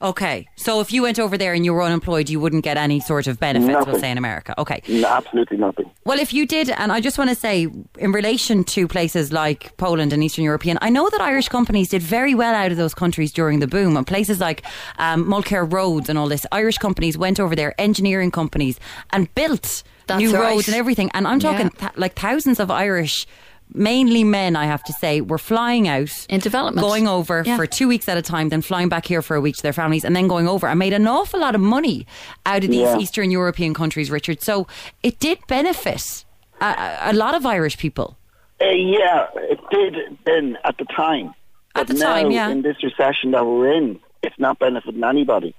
Okay. 0.00 0.48
So 0.54 0.80
if 0.80 0.92
you 0.92 1.02
went 1.02 1.18
over 1.18 1.36
there 1.36 1.54
and 1.54 1.64
you 1.64 1.74
were 1.74 1.82
unemployed, 1.82 2.28
you 2.28 2.38
wouldn't 2.38 2.62
get 2.62 2.76
any 2.76 3.00
sort 3.00 3.26
of 3.26 3.40
benefits, 3.40 3.68
we'll 3.74 3.86
Nothing. 3.86 4.00
say 4.00 4.10
in 4.12 4.18
America. 4.18 4.54
Okay. 4.56 4.80
No, 4.88 5.08
absolutely 5.08 5.56
nothing. 5.56 5.90
Well, 6.04 6.20
if 6.20 6.32
you 6.32 6.46
did, 6.46 6.70
and 6.70 6.92
I 6.92 7.00
just 7.00 7.18
want 7.18 7.30
to 7.30 7.36
say, 7.36 7.66
in 7.98 8.12
relation 8.12 8.62
to 8.64 8.86
places 8.86 9.32
like 9.32 9.76
Poland 9.76 10.12
and 10.12 10.22
Eastern 10.22 10.44
European, 10.44 10.78
I 10.80 10.88
know 10.90 11.08
that 11.10 11.20
Irish 11.20 11.48
companies 11.48 11.88
did 11.88 12.00
very 12.00 12.34
well 12.34 12.54
out 12.54 12.70
of 12.70 12.76
those 12.76 12.94
countries 12.94 13.32
during 13.32 13.58
the 13.58 13.66
boom. 13.66 13.96
And 13.96 14.06
places 14.06 14.38
like 14.40 14.62
um, 14.98 15.24
Mulcair 15.26 15.70
Roads 15.70 16.08
and 16.08 16.16
all 16.16 16.28
this, 16.28 16.46
Irish 16.52 16.78
companies 16.78 17.18
went 17.18 17.40
over 17.40 17.56
there, 17.56 17.74
engineering 17.78 18.30
companies, 18.30 18.78
and 19.12 19.32
built 19.34 19.82
That's 20.06 20.20
new 20.20 20.32
right. 20.32 20.52
roads 20.52 20.68
and 20.68 20.76
everything. 20.76 21.10
And 21.12 21.26
I'm 21.26 21.40
talking 21.40 21.70
Yeah. 21.74 21.88
th- 21.88 21.96
like 21.96 22.14
thousands 22.14 22.60
of 22.60 22.70
Irish. 22.70 23.26
Mainly 23.74 24.24
men, 24.24 24.56
I 24.56 24.64
have 24.66 24.82
to 24.84 24.92
say, 24.94 25.20
were 25.20 25.38
flying 25.38 25.88
out 25.88 26.10
In 26.28 26.40
development. 26.40 26.86
going 26.86 27.06
over 27.06 27.42
Yeah. 27.46 27.56
for 27.56 27.66
two 27.66 27.86
weeks 27.88 28.08
at 28.08 28.16
a 28.16 28.22
time, 28.22 28.48
then 28.48 28.62
flying 28.62 28.88
back 28.88 29.06
here 29.06 29.22
for 29.22 29.34
a 29.36 29.40
week 29.40 29.56
to 29.56 29.62
their 29.62 29.72
families, 29.72 30.04
and 30.04 30.16
then 30.16 30.26
going 30.28 30.48
over 30.48 30.66
I 30.68 30.74
made 30.74 30.92
an 30.92 31.06
awful 31.06 31.40
lot 31.40 31.54
of 31.54 31.60
money 31.60 32.06
out 32.46 32.64
of 32.64 32.70
these 32.70 32.80
Yeah. 32.80 32.98
Eastern 32.98 33.30
European 33.30 33.74
countries, 33.74 34.10
Richard. 34.10 34.42
So 34.42 34.66
it 35.02 35.18
did 35.20 35.38
benefit 35.48 36.24
a, 36.60 36.64
a- 36.66 36.98
a 37.10 37.12
lot 37.12 37.34
of 37.34 37.44
Irish 37.46 37.76
people. 37.78 38.16
Uh, 38.60 38.66
yeah, 38.70 39.26
it 39.36 39.60
did 39.70 39.94
then 40.24 40.56
at 40.64 40.76
the 40.78 40.84
time. 40.86 41.28
At 41.74 41.86
But 41.86 41.88
the 41.88 41.94
now, 41.94 42.14
time, 42.14 42.30
yeah. 42.32 42.48
In 42.48 42.62
this 42.62 42.82
recession 42.82 43.30
that 43.32 43.44
we're 43.46 43.72
in, 43.72 44.00
it's 44.22 44.34
not 44.38 44.58
benefiting 44.58 45.04
anybody. 45.04 45.54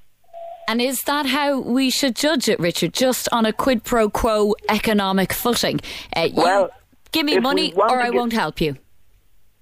And 0.67 0.81
is 0.81 1.01
that 1.03 1.25
how 1.25 1.59
we 1.59 1.89
should 1.89 2.15
judge 2.15 2.49
it, 2.49 2.59
Richard? 2.59 2.93
Just 2.93 3.27
on 3.31 3.45
a 3.45 3.53
quid 3.53 3.83
pro 3.83 4.09
quo 4.09 4.53
economic 4.67 5.31
footing? 5.33 5.79
Uh, 6.15 6.21
you 6.21 6.33
Well, 6.35 6.69
give 7.11 7.25
me 7.25 7.33
if 7.35 7.43
money 7.43 7.73
or 7.73 7.99
I 8.01 8.05
get- 8.05 8.13
won't 8.15 8.33
help 8.33 8.61
you. 8.61 8.75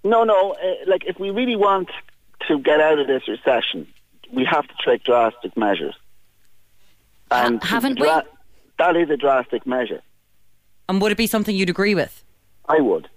No, 0.04 0.24
no. 0.24 0.52
Uh, 0.54 0.76
like 0.86 1.04
if 1.06 1.20
we 1.20 1.30
really 1.32 1.56
want 1.56 1.90
to 2.48 2.60
get 2.60 2.80
out 2.80 3.00
of 3.00 3.08
this 3.08 3.28
recession, 3.28 3.88
we 4.32 4.46
have 4.46 4.68
to 4.68 4.74
take 4.86 5.04
drastic 5.04 5.56
measures. 5.58 5.96
And 7.32 7.62
Ha- 7.62 7.68
haven't 7.76 7.96
dra- 7.98 8.24
That 8.80 8.96
is 8.96 9.10
a 9.10 9.18
drastic 9.18 9.66
measure. 9.66 10.02
And 10.88 11.02
would 11.02 11.12
it 11.12 11.18
be 11.18 11.28
something 11.28 11.56
you'd 11.56 11.70
agree 11.70 11.96
with? 11.96 12.24
I 12.70 12.80
would. 12.80 13.10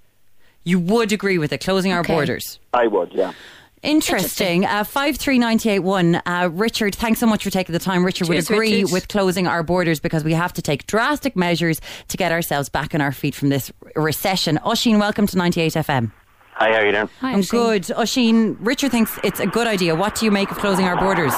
You 0.65 0.79
would 0.81 1.13
agree 1.13 1.39
with 1.39 1.53
it, 1.53 1.59
closing 1.61 1.93
our 1.93 2.03
borders. 2.03 2.59
I 2.75 2.87
would. 2.87 3.13
Yeah. 3.13 3.33
Interesting. 3.83 4.67
Uh, 4.67 4.85
five 4.85 5.17
three 5.17 5.39
ninety 5.39 5.71
eight 5.71 5.79
one. 5.79 6.17
Uh, 6.27 6.51
Richard, 6.53 6.95
thanks 6.95 7.19
so 7.19 7.27
much 7.27 7.43
for 7.43 7.51
taking 7.51 7.73
the 7.73 7.79
time. 7.79 8.05
Richard 8.05 8.27
Cheers, 8.27 8.49
would 8.51 8.55
agree 8.55 8.83
Richard. 8.83 8.93
with 8.93 9.09
closing 9.09 9.47
our 9.47 9.63
borders 9.63 10.01
because 10.01 10.23
we 10.23 10.35
have 10.35 10.53
to 10.55 10.63
take 10.63 10.87
drastic 10.87 11.35
measures 11.35 11.81
to 12.09 12.17
get 12.19 12.31
ourselves 12.31 12.69
back 12.69 12.95
on 12.95 13.01
our 13.01 13.13
feet 13.13 13.35
from 13.35 13.49
this 13.49 13.73
recession. 13.97 14.59
Oisin, 14.67 14.99
welcome 14.99 15.27
to 15.27 15.37
ninety 15.39 15.63
eight 15.63 15.73
FM. 15.73 16.13
Hi, 16.55 16.73
how 16.73 16.79
are 16.81 16.85
you 16.87 16.93
doing? 16.93 17.09
Hi, 17.21 17.31
I'm 17.33 17.39
Oisin. 17.39 17.59
good. 17.59 17.91
Oisin, 17.97 18.57
Richard 18.61 18.91
thinks 18.91 19.19
it's 19.25 19.41
a 19.41 19.47
good 19.47 19.67
idea. 19.67 19.95
What 19.95 20.15
do 20.17 20.27
you 20.27 20.31
make 20.31 20.51
of 20.51 20.59
closing 20.59 20.85
our 20.85 20.99
borders? 20.99 21.33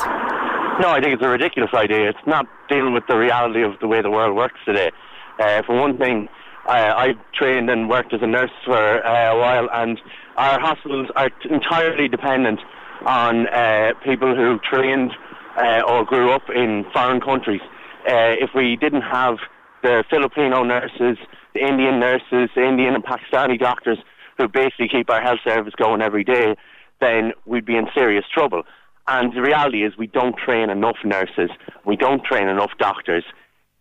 No, 0.81 0.88
I 0.90 1.00
think 1.00 1.14
it's 1.14 1.22
a 1.22 1.28
ridiculous 1.28 1.70
idea. 1.74 2.09
It's 2.09 2.26
not 2.26 2.46
dealing 2.68 2.92
with 2.92 3.05
the 3.07 3.16
reality 3.16 3.62
of 3.62 3.78
the 3.81 3.87
way 3.87 4.02
the 4.02 4.11
world 4.11 4.35
works 4.35 4.59
today. 4.64 4.90
Uh, 5.38 5.62
for 5.62 5.78
one 5.81 5.96
thing, 5.96 6.28
I, 6.66 6.90
I 6.90 7.14
trained 7.35 7.70
and 7.70 7.88
worked 7.88 8.12
as 8.12 8.20
a 8.22 8.26
nurse 8.26 8.50
for 8.64 8.74
uh, 9.07 9.33
a 9.35 9.38
while, 9.38 9.68
and 9.72 10.00
our 10.37 10.61
hospitals 10.61 11.09
are 11.16 11.31
t- 11.31 11.51
entirely 11.51 12.09
dependent 12.09 12.61
on 13.05 13.49
uh, 13.49 13.92
people 14.05 14.35
who 14.35 14.59
trained 14.59 15.12
uh, 15.57 15.83
or 15.87 16.05
grew 16.05 16.31
up 16.31 16.49
in 16.55 16.85
foreign 16.92 17.21
countries. 17.21 17.61
Uh, 18.09 18.35
if 18.40 18.51
we 18.55 18.77
didn't 18.77 19.03
have 19.03 19.38
the 19.83 20.05
Filipino 20.09 20.62
nurses, 20.62 21.18
the 21.55 21.61
Indian 21.61 22.01
nurses, 22.01 22.51
the 22.55 22.64
Indian 22.66 22.95
and 22.95 23.05
Pakistani 23.05 23.59
doctors 23.59 23.99
who 24.38 24.49
basically 24.49 24.88
keep 24.88 25.11
our 25.11 25.21
health 25.21 25.40
service 25.45 25.75
going 25.77 26.01
every 26.01 26.25
day, 26.25 26.57
then 27.01 27.33
we'd 27.45 27.66
be 27.66 27.77
in 27.77 27.87
serious 27.95 28.25
trouble. 28.33 28.62
And 29.09 29.33
the 29.35 29.42
reality 29.42 29.85
is, 29.85 29.97
we 29.99 30.07
don't 30.07 30.37
train 30.37 30.71
enough 30.71 30.99
nurses, 31.05 31.51
we 31.85 31.97
don't 31.97 32.25
train 32.25 32.49
enough 32.49 32.71
doctors 32.79 33.25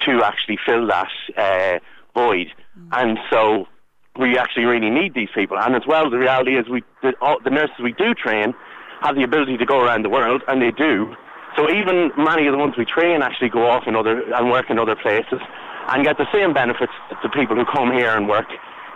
to 0.01 0.23
actually 0.23 0.57
fill 0.65 0.87
that 0.87 1.11
uh, 1.37 1.79
void. 2.15 2.47
And 2.91 3.19
so 3.29 3.67
we 4.19 4.37
actually 4.37 4.65
really 4.65 4.89
need 4.89 5.13
these 5.13 5.29
people. 5.33 5.57
And 5.57 5.75
as 5.75 5.83
well, 5.87 6.09
the 6.09 6.17
reality 6.17 6.57
is, 6.57 6.67
we 6.69 6.83
the, 7.01 7.13
all, 7.21 7.37
the 7.43 7.49
nurses 7.49 7.75
we 7.81 7.93
do 7.93 8.13
train 8.13 8.53
have 9.01 9.15
the 9.15 9.23
ability 9.23 9.57
to 9.57 9.65
go 9.65 9.81
around 9.81 10.03
the 10.03 10.09
world, 10.09 10.43
and 10.47 10.61
they 10.61 10.71
do. 10.71 11.15
So 11.57 11.69
even 11.69 12.11
many 12.17 12.47
of 12.47 12.53
the 12.53 12.57
ones 12.57 12.75
we 12.77 12.85
train 12.85 13.21
actually 13.21 13.49
go 13.49 13.69
off 13.69 13.83
in 13.87 13.95
other 13.95 14.21
and 14.33 14.49
work 14.49 14.69
in 14.69 14.79
other 14.79 14.95
places 14.95 15.39
and 15.89 16.05
get 16.05 16.17
the 16.17 16.27
same 16.31 16.53
benefits 16.53 16.93
that 17.09 17.19
the 17.23 17.29
people 17.29 17.55
who 17.55 17.65
come 17.65 17.91
here 17.91 18.15
and 18.15 18.27
work 18.27 18.47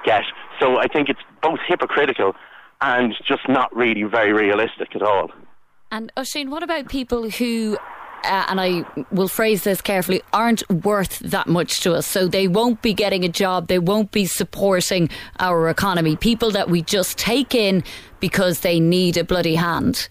get. 0.05 0.23
So 0.59 0.77
I 0.77 0.87
think 0.87 1.09
it's 1.09 1.19
both 1.41 1.59
hypocritical 1.67 2.33
and 2.81 3.13
just 3.27 3.49
not 3.49 3.75
really 3.75 4.03
very 4.03 4.31
realistic 4.31 4.95
at 4.95 5.01
all. 5.01 5.31
And 5.91 6.11
Oisin, 6.17 6.49
what 6.49 6.63
about 6.63 6.89
people 6.89 7.29
who 7.29 7.77
uh, 8.25 8.45
and 8.49 8.59
I 8.59 8.85
will 9.11 9.27
phrase 9.27 9.63
this 9.63 9.81
carefully, 9.81 10.21
aren't 10.33 10.67
worth 10.69 11.19
that 11.19 11.47
much 11.47 11.81
to 11.81 11.93
us. 11.93 12.05
So 12.05 12.27
they 12.27 12.47
won't 12.47 12.81
be 12.81 12.93
getting 12.93 13.23
a 13.23 13.29
job, 13.29 13.67
they 13.67 13.79
won't 13.79 14.11
be 14.11 14.25
supporting 14.25 15.09
our 15.39 15.69
economy. 15.69 16.15
People 16.15 16.51
that 16.51 16.69
we 16.69 16.81
just 16.81 17.17
take 17.17 17.55
in 17.55 17.83
because 18.19 18.61
they 18.61 18.79
need 18.79 19.17
a 19.17 19.23
bloody 19.23 19.55
hand. 19.55 20.09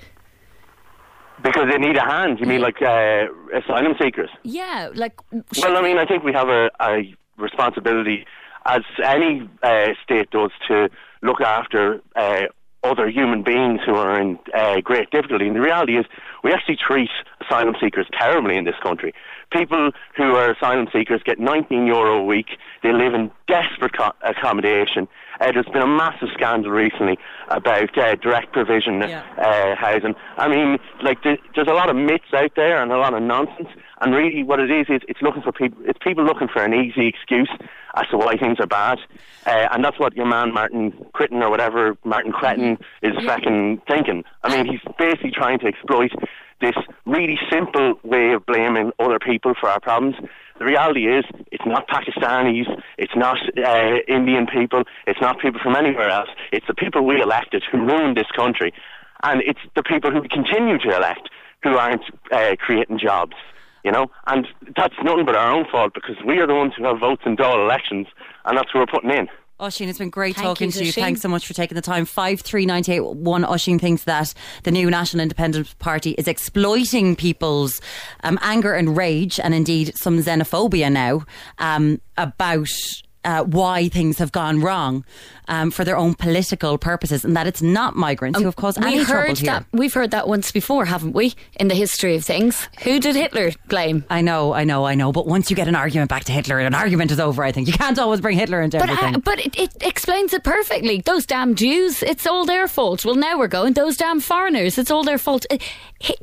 Because 1.42 1.68
they 1.70 1.78
need 1.78 1.96
a 1.96 2.04
hand. 2.04 2.40
You 2.40 2.46
mean 2.46 2.62
like 2.62 2.80
uh, 2.80 3.26
asylum 3.52 3.94
seekers? 4.00 4.30
Yeah, 4.44 4.88
like. 4.94 5.14
Well, 5.30 5.76
I 5.76 5.82
mean, 5.82 5.98
I 5.98 6.06
think 6.06 6.24
we 6.24 6.32
have 6.32 6.48
a, 6.48 6.70
a 6.80 7.14
responsibility, 7.36 8.24
as 8.64 8.82
any 9.04 9.48
uh, 9.62 9.88
state 10.02 10.30
does, 10.30 10.52
to 10.68 10.88
look 11.22 11.42
after 11.42 12.00
uh, 12.16 12.44
other 12.82 13.08
human 13.08 13.42
beings 13.42 13.80
who 13.84 13.94
are 13.94 14.18
in 14.20 14.38
uh, 14.54 14.80
great 14.80 15.10
difficulty. 15.10 15.46
And 15.46 15.56
the 15.56 15.60
reality 15.60 15.96
is, 15.96 16.06
we 16.42 16.52
actually 16.52 16.76
treat 16.76 17.10
asylum 17.46 17.74
seekers 17.80 18.06
terribly 18.12 18.56
in 18.56 18.64
this 18.64 18.76
country. 18.82 19.12
People 19.52 19.90
who 20.16 20.34
are 20.34 20.50
asylum 20.50 20.88
seekers 20.92 21.22
get 21.24 21.38
19 21.38 21.86
euro 21.86 22.18
a 22.18 22.24
week. 22.24 22.58
They 22.82 22.92
live 22.92 23.14
in 23.14 23.30
desperate 23.46 23.92
co- 23.96 24.12
accommodation. 24.22 25.06
Uh, 25.40 25.50
there's 25.52 25.66
been 25.66 25.82
a 25.82 25.86
massive 25.86 26.28
scandal 26.34 26.70
recently 26.70 27.18
about 27.48 27.96
uh, 27.98 28.14
direct 28.16 28.52
provision 28.52 29.00
Yeah. 29.00 29.22
uh, 29.38 29.74
housing. 29.76 30.14
I 30.36 30.48
mean, 30.48 30.78
like 31.02 31.22
the, 31.22 31.38
there's 31.54 31.68
a 31.68 31.72
lot 31.72 31.90
of 31.90 31.96
myths 31.96 32.32
out 32.32 32.52
there 32.56 32.80
and 32.82 32.92
a 32.92 32.98
lot 32.98 33.14
of 33.14 33.22
nonsense. 33.22 33.68
And 34.00 34.14
really, 34.14 34.42
what 34.42 34.60
it 34.60 34.70
is 34.70 34.86
is 34.88 35.00
it's 35.08 35.22
looking 35.22 35.42
for 35.42 35.52
people. 35.52 35.82
It's 35.86 35.98
people 36.02 36.24
looking 36.24 36.48
for 36.48 36.62
an 36.62 36.74
easy 36.74 37.06
excuse 37.06 37.50
as 37.96 38.06
to 38.08 38.16
why 38.18 38.36
things 38.36 38.58
are 38.60 38.66
bad, 38.66 38.98
uh, 39.46 39.68
and 39.70 39.84
that's 39.84 39.98
what 40.00 40.14
your 40.16 40.26
man 40.26 40.52
Martin 40.52 40.90
Critten 41.14 41.40
or 41.42 41.48
whatever 41.48 41.96
Martin 42.04 42.32
Cretton 42.32 42.76
is 43.02 43.12
fucking 43.24 43.80
thinking. 43.86 44.24
I 44.42 44.54
mean, 44.56 44.66
he's 44.70 44.80
basically 44.98 45.30
trying 45.30 45.60
to 45.60 45.66
exploit 45.66 46.10
this 46.60 46.74
really 47.06 47.38
simple 47.50 47.94
way 48.02 48.32
of 48.32 48.46
blaming 48.46 48.92
other 48.98 49.18
people 49.18 49.54
for 49.58 49.68
our 49.68 49.80
problems. 49.80 50.16
The 50.58 50.64
reality 50.64 51.06
is, 51.06 51.24
it's 51.50 51.64
not 51.66 51.88
Pakistanis, 51.88 52.66
it's 52.96 53.16
not 53.16 53.38
uh, 53.58 53.96
Indian 54.06 54.46
people, 54.46 54.84
it's 55.06 55.20
not 55.20 55.40
people 55.40 55.60
from 55.62 55.74
anywhere 55.74 56.08
else. 56.08 56.28
It's 56.52 56.66
the 56.66 56.74
people 56.74 57.04
we 57.04 57.20
elected 57.20 57.64
who 57.70 57.78
ruined 57.78 58.16
this 58.16 58.30
country, 58.36 58.72
and 59.22 59.42
it's 59.42 59.60
the 59.74 59.82
people 59.82 60.12
who 60.12 60.22
continue 60.28 60.78
to 60.78 60.96
elect 60.96 61.28
who 61.62 61.76
aren't 61.76 62.02
uh, 62.30 62.54
creating 62.58 62.98
jobs. 62.98 63.34
You 63.82 63.92
know, 63.92 64.06
and 64.26 64.46
that's 64.76 64.94
nothing 65.02 65.26
but 65.26 65.36
our 65.36 65.52
own 65.52 65.66
fault 65.70 65.92
because 65.92 66.16
we 66.24 66.38
are 66.38 66.46
the 66.46 66.54
ones 66.54 66.72
who 66.74 66.84
have 66.84 67.00
votes 67.00 67.22
in 67.26 67.36
Dáil 67.36 67.62
elections, 67.62 68.06
and 68.46 68.56
that's 68.56 68.70
who 68.72 68.78
we're 68.78 68.86
putting 68.86 69.10
in. 69.10 69.28
Oisin, 69.60 69.88
it's 69.88 69.98
been 69.98 70.10
great 70.10 70.34
Thank 70.34 70.46
talking 70.46 70.66
you, 70.66 70.72
to 70.72 70.84
you. 70.86 70.92
Thanks 70.92 71.20
so 71.20 71.28
much 71.28 71.46
for 71.46 71.54
taking 71.54 71.76
the 71.76 71.82
time. 71.82 72.06
Five 72.06 72.40
three 72.40 72.66
ninety 72.66 72.92
eight 72.92 73.04
one. 73.04 73.44
Oisin 73.44 73.78
thinks 73.78 74.04
that 74.04 74.34
the 74.64 74.72
new 74.72 74.90
National 74.90 75.22
Independent 75.22 75.78
Party 75.78 76.10
is 76.12 76.26
exploiting 76.26 77.14
people's 77.14 77.80
um, 78.24 78.38
anger 78.42 78.74
and 78.74 78.96
rage, 78.96 79.38
and 79.38 79.54
indeed 79.54 79.96
some 79.96 80.18
xenophobia 80.18 80.90
now 80.90 81.24
um, 81.58 82.00
about. 82.16 82.68
Uh, 83.24 83.42
why 83.44 83.88
things 83.88 84.18
have 84.18 84.32
gone 84.32 84.60
wrong 84.60 85.02
um, 85.48 85.70
for 85.70 85.82
their 85.82 85.96
own 85.96 86.14
political 86.14 86.76
purposes, 86.76 87.24
and 87.24 87.34
that 87.34 87.46
it's 87.46 87.62
not 87.62 87.96
migrants 87.96 88.38
who 88.38 88.44
have 88.44 88.56
caused 88.56 88.76
any 88.76 89.02
trouble 89.02 89.34
here. 89.34 89.46
that 89.46 89.64
we've 89.72 89.94
heard 89.94 90.10
that 90.10 90.28
once 90.28 90.52
before, 90.52 90.84
haven't 90.84 91.14
we? 91.14 91.32
In 91.58 91.68
the 91.68 91.74
history 91.74 92.16
of 92.16 92.24
things, 92.24 92.68
who 92.82 93.00
did 93.00 93.16
Hitler 93.16 93.52
blame? 93.68 94.04
I 94.10 94.20
know, 94.20 94.52
I 94.52 94.64
know, 94.64 94.84
I 94.84 94.94
know. 94.94 95.10
But 95.10 95.26
once 95.26 95.48
you 95.48 95.56
get 95.56 95.68
an 95.68 95.74
argument 95.74 96.10
back 96.10 96.24
to 96.24 96.32
Hitler, 96.32 96.58
an 96.58 96.74
argument 96.74 97.10
is 97.12 97.18
over. 97.18 97.42
I 97.42 97.50
think 97.50 97.66
you 97.66 97.72
can't 97.72 97.98
always 97.98 98.20
bring 98.20 98.36
Hitler 98.36 98.60
into 98.60 98.78
But 98.78 98.90
everything. 98.90 99.14
uh, 99.16 99.18
but 99.20 99.38
it, 99.46 99.58
it 99.58 99.70
explains 99.80 100.34
it 100.34 100.44
perfectly. 100.44 101.00
Those 101.00 101.24
damn 101.24 101.54
Jews, 101.54 102.02
it's 102.02 102.26
all 102.26 102.44
their 102.44 102.68
fault. 102.68 103.06
Well, 103.06 103.14
now 103.14 103.38
we're 103.38 103.48
going. 103.48 103.72
Those 103.72 103.96
damn 103.96 104.20
foreigners, 104.20 104.76
it's 104.76 104.90
all 104.90 105.02
their 105.04 105.18
fault. 105.18 105.46
Uh, 105.50 105.56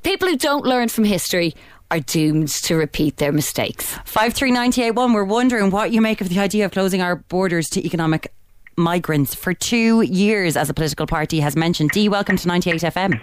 People 0.03 0.27
who 0.27 0.37
don't 0.37 0.65
learn 0.65 0.89
from 0.89 1.05
history 1.05 1.55
are 1.91 1.99
doomed 1.99 2.47
to 2.47 2.75
repeat 2.75 3.17
their 3.17 3.33
mistakes. 3.33 3.93
53981, 4.05 5.13
we're 5.13 5.25
wondering 5.25 5.69
what 5.71 5.91
you 5.91 6.01
make 6.01 6.21
of 6.21 6.29
the 6.29 6.39
idea 6.39 6.65
of 6.65 6.71
closing 6.71 7.01
our 7.01 7.17
borders 7.17 7.69
to 7.71 7.85
economic 7.85 8.33
migrants 8.77 9.35
for 9.35 9.53
two 9.53 10.01
years 10.01 10.55
as 10.55 10.69
a 10.69 10.73
political 10.73 11.05
party 11.05 11.41
has 11.41 11.57
mentioned. 11.57 11.91
Dee, 11.91 12.07
welcome 12.07 12.37
to 12.37 12.47
98 12.47 12.81
FM. 12.81 13.21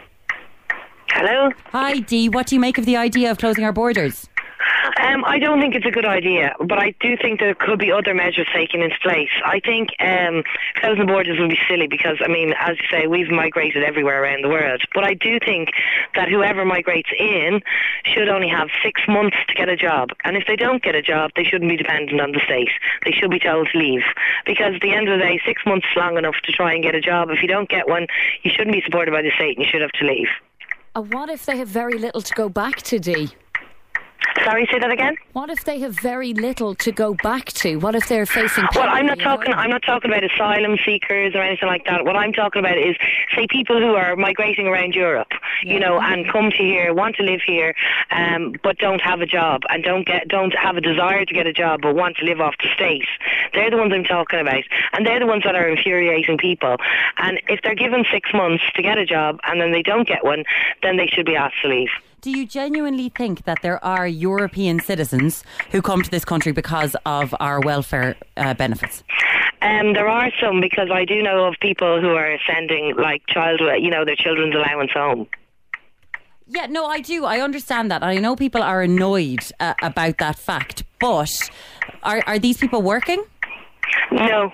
Hello. 1.09 1.51
Hi, 1.73 2.01
Dee. 2.01 2.29
What 2.29 2.47
do 2.47 2.55
you 2.55 2.61
make 2.61 2.77
of 2.77 2.85
the 2.85 2.97
idea 2.97 3.31
of 3.31 3.39
closing 3.39 3.65
our 3.65 3.73
borders? 3.73 4.29
Um, 4.97 5.25
I 5.25 5.39
don't 5.39 5.61
think 5.61 5.75
it's 5.75 5.87
a 5.87 5.91
good 5.91 6.07
idea, 6.07 6.55
but 6.59 6.79
I 6.79 6.95
do 7.01 7.17
think 7.17 7.41
there 7.41 7.55
could 7.55 7.79
be 7.79 7.93
other 7.93 8.15
measures 8.15 8.47
taken 8.55 8.81
into 8.81 8.97
place. 9.03 9.31
I 9.45 9.61
think 9.61 9.91
um, 10.01 10.43
closing 10.77 11.07
the 11.07 11.13
borders 11.13 11.39
would 11.39 11.51
be 11.51 11.59
silly 11.69 11.87
because, 11.87 12.17
I 12.25 12.29
mean, 12.29 12.55
as 12.59 12.79
you 12.79 12.87
say, 12.91 13.07
we've 13.07 13.31
migrated 13.31 13.85
everywhere 13.85 14.23
around 14.23 14.43
the 14.43 14.49
world. 14.49 14.83
But 14.95 15.05
I 15.05 15.15
do 15.15 15.39
think 15.45 15.71
that 16.15 16.29
whoever 16.29 16.65
migrates 16.65 17.11
in 17.19 17.61
should 18.05 18.29
only 18.29 18.49
have 18.49 18.69
six 18.83 19.03
months 19.07 19.37
to 19.49 19.55
get 19.55 19.69
a 19.69 19.77
job. 19.77 20.11
And 20.25 20.37
if 20.37 20.45
they 20.47 20.57
don't 20.57 20.83
get 20.83 20.95
a 20.95 21.03
job, 21.03 21.33
they 21.37 21.45
shouldn't 21.45 21.71
be 21.71 21.77
dependent 21.77 22.21
on 22.21 22.33
the 22.33 22.41
state. 22.45 22.71
They 23.05 23.13
should 23.13 23.31
be 23.31 23.39
told 23.39 23.69
to 23.73 23.79
leave. 23.79 24.03
Because 24.47 24.75
at 24.75 24.81
the 24.81 24.95
end 24.95 25.09
of 25.09 25.19
the 25.19 25.25
day, 25.25 25.41
six 25.45 25.63
months 25.67 25.87
is 25.91 25.97
long 25.97 26.17
enough 26.17 26.37
to 26.45 26.53
try 26.53 26.73
and 26.73 26.83
get 26.83 26.95
a 26.95 27.01
job. 27.01 27.29
If 27.31 27.43
you 27.43 27.49
don't 27.49 27.69
get 27.69 27.89
one, 27.89 28.07
you 28.43 28.51
shouldn't 28.51 28.73
be 28.73 28.83
supported 28.85 29.13
by 29.13 29.23
the 29.23 29.33
state 29.37 29.59
and 29.59 29.67
you 29.67 29.71
should 29.71 29.83
have 29.83 29.93
to 29.93 30.07
leave. 30.07 30.29
Uh, 30.95 31.03
what 31.03 31.29
if 31.29 31.47
they 31.47 31.59
have 31.59 31.69
very 31.69 31.99
little 31.99 32.23
to 32.23 32.35
go 32.35 32.49
back 32.49 32.77
to, 32.83 32.99
Dee? 32.99 33.31
Sorry, 34.45 34.69
say 34.71 34.79
that 34.79 34.91
again? 34.91 35.17
What 35.33 35.51
if 35.51 35.65
they 35.65 35.79
have 35.81 35.99
very 36.01 36.33
little 36.35 36.75
to 36.77 36.93
go 36.93 37.15
back 37.23 37.47
to? 37.47 37.77
What 37.77 37.95
if 37.95 38.09
they're 38.09 38.27
facing? 38.27 38.65
Well, 38.75 38.89
I'm 38.89 39.07
not 39.07 39.19
talking. 39.19 39.53
home? 39.53 39.61
I'm 39.61 39.71
not 39.71 39.83
talking 39.83 40.11
about 40.11 40.25
asylum 40.25 40.77
seekers 40.85 41.35
or 41.35 41.43
anything 41.43 41.69
like 41.69 41.85
that. 41.87 42.05
What 42.05 42.17
I'm 42.17 42.33
talking 42.33 42.61
about 42.61 42.79
is, 42.79 42.97
say, 43.35 43.47
people 43.49 43.79
who 43.79 43.95
are 43.95 44.17
migrating 44.17 44.67
around 44.67 44.95
Europe, 44.95 45.29
you 45.63 45.79
know, 45.79 46.01
and 46.01 46.31
come 46.31 46.51
to 46.51 46.57
here, 46.57 46.95
want 46.95 47.17
to 47.17 47.23
live 47.23 47.41
here, 47.47 47.75
um, 48.11 48.55
but 48.63 48.79
don't 48.79 49.01
have 49.01 49.21
a 49.21 49.27
job 49.27 49.63
and 49.69 49.83
don't 49.83 50.07
get, 50.07 50.29
don't 50.29 50.55
have 50.55 50.77
a 50.77 50.81
desire 50.81 51.25
to 51.25 51.35
get 51.35 51.47
a 51.47 51.53
job, 51.53 51.81
but 51.83 51.95
want 51.95 52.17
to 52.17 52.25
live 52.25 52.41
off 52.41 52.55
the 52.63 52.69
state. 52.75 53.07
They're 53.55 53.71
the 53.71 53.77
ones 53.77 53.93
I'm 53.95 54.05
talking 54.05 54.41
about, 54.41 54.65
and 54.93 55.07
they're 55.07 55.21
the 55.21 55.27
ones 55.27 55.45
that 55.45 55.55
are 55.55 55.69
infuriating 55.69 56.39
people. 56.39 56.77
And 57.19 57.41
if 57.49 57.61
they're 57.63 57.75
given 57.75 58.05
six 58.13 58.31
months 58.33 58.65
to 58.75 58.83
get 58.83 58.99
a 58.99 59.07
job 59.07 59.41
and 59.45 59.61
then 59.61 59.73
they 59.73 59.83
don't 59.83 60.07
get 60.07 60.25
one, 60.25 60.45
then 60.83 60.97
they 60.97 61.07
should 61.07 61.27
be 61.27 61.37
asked 61.37 61.61
to 61.63 61.69
leave. 61.69 61.91
Do 62.21 62.31
you 62.31 62.47
genuinely 62.47 63.11
think 63.11 63.45
that 63.45 63.59
there 63.63 63.83
are 63.85 64.07
European 64.07 64.81
citizens 64.81 65.45
who 65.71 65.81
come 65.81 66.03
to 66.03 66.11
this 66.11 66.25
country 66.25 66.51
because 66.51 66.97
of 67.07 67.33
our 67.39 67.61
welfare 67.61 68.17
uh, 68.37 68.55
benefits? 68.55 69.05
Um, 69.63 69.93
there 69.93 70.09
are 70.09 70.31
some 70.41 70.61
because 70.61 70.89
I 70.93 71.05
do 71.05 71.23
know 71.23 71.47
of 71.47 71.55
people 71.61 72.01
who 72.01 72.11
are 72.11 72.37
sending 72.53 72.95
like 72.97 73.23
child, 73.29 73.61
you 73.81 73.91
know, 73.91 74.05
their 74.05 74.17
children's 74.17 74.55
allowance 74.55 74.91
home. 74.93 75.29
Yeah, 76.49 76.67
no, 76.67 76.87
I 76.87 77.01
do. 77.01 77.25
I 77.25 77.41
understand 77.41 77.91
that. 77.91 78.03
I 78.03 78.17
know 78.17 78.35
people 78.35 78.63
are 78.63 78.83
annoyed 78.83 79.45
uh, 79.61 79.75
about 79.83 80.19
that 80.19 80.39
fact. 80.39 80.83
But 80.99 81.31
are, 82.03 82.23
are 82.27 82.39
these 82.39 82.57
people 82.57 82.83
working? 82.83 83.23
No. 84.11 84.51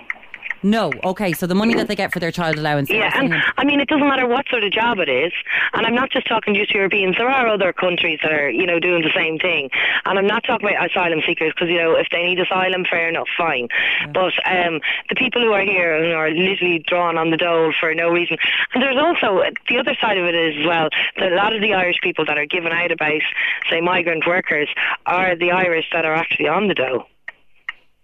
No. 0.64 0.90
Okay, 1.04 1.32
so 1.32 1.46
the 1.46 1.54
money 1.54 1.74
that 1.74 1.88
they 1.88 1.94
get 1.94 2.10
for 2.10 2.20
their 2.20 2.32
child 2.32 2.56
allowance. 2.56 2.88
Yeah, 2.88 3.12
and 3.14 3.34
I 3.58 3.64
mean, 3.64 3.80
it 3.80 3.88
doesn't 3.88 4.08
matter 4.08 4.26
what 4.26 4.48
sort 4.48 4.64
of 4.64 4.72
job 4.72 4.98
it 4.98 5.10
is. 5.10 5.32
And 5.74 5.86
I'm 5.86 5.94
not 5.94 6.10
just 6.10 6.26
talking 6.26 6.54
just 6.54 6.72
Europeans. 6.72 7.16
There 7.18 7.28
are 7.28 7.46
other 7.46 7.72
countries 7.74 8.18
that 8.22 8.32
are, 8.32 8.48
you 8.48 8.66
know, 8.66 8.80
doing 8.80 9.02
the 9.02 9.12
same 9.14 9.38
thing. 9.38 9.68
And 10.06 10.18
I'm 10.18 10.26
not 10.26 10.42
talking 10.44 10.66
about 10.66 10.90
asylum 10.90 11.20
seekers 11.26 11.52
because, 11.54 11.68
you 11.68 11.76
know, 11.76 11.96
if 11.96 12.06
they 12.10 12.22
need 12.22 12.40
asylum, 12.40 12.86
fair 12.90 13.10
enough, 13.10 13.28
fine. 13.36 13.68
But 14.14 14.32
um, 14.48 14.80
the 15.10 15.16
people 15.16 15.42
who 15.42 15.52
are 15.52 15.60
here 15.60 15.94
and 15.94 16.14
are 16.14 16.30
literally 16.30 16.78
drawn 16.78 17.18
on 17.18 17.30
the 17.30 17.36
dole 17.36 17.74
for 17.78 17.94
no 17.94 18.08
reason. 18.08 18.38
And 18.72 18.82
there's 18.82 18.96
also 18.96 19.42
the 19.68 19.78
other 19.78 19.94
side 20.00 20.16
of 20.16 20.24
it 20.24 20.34
is 20.34 20.56
as 20.60 20.66
well 20.66 20.88
that 21.18 21.30
a 21.30 21.36
lot 21.36 21.54
of 21.54 21.60
the 21.60 21.74
Irish 21.74 22.00
people 22.02 22.24
that 22.24 22.38
are 22.38 22.46
given 22.46 22.72
out 22.72 22.90
about, 22.90 23.20
say, 23.68 23.82
migrant 23.82 24.26
workers 24.26 24.68
are 25.04 25.36
the 25.36 25.50
Irish 25.50 25.86
that 25.92 26.06
are 26.06 26.14
actually 26.14 26.48
on 26.48 26.68
the 26.68 26.74
dole. 26.74 27.04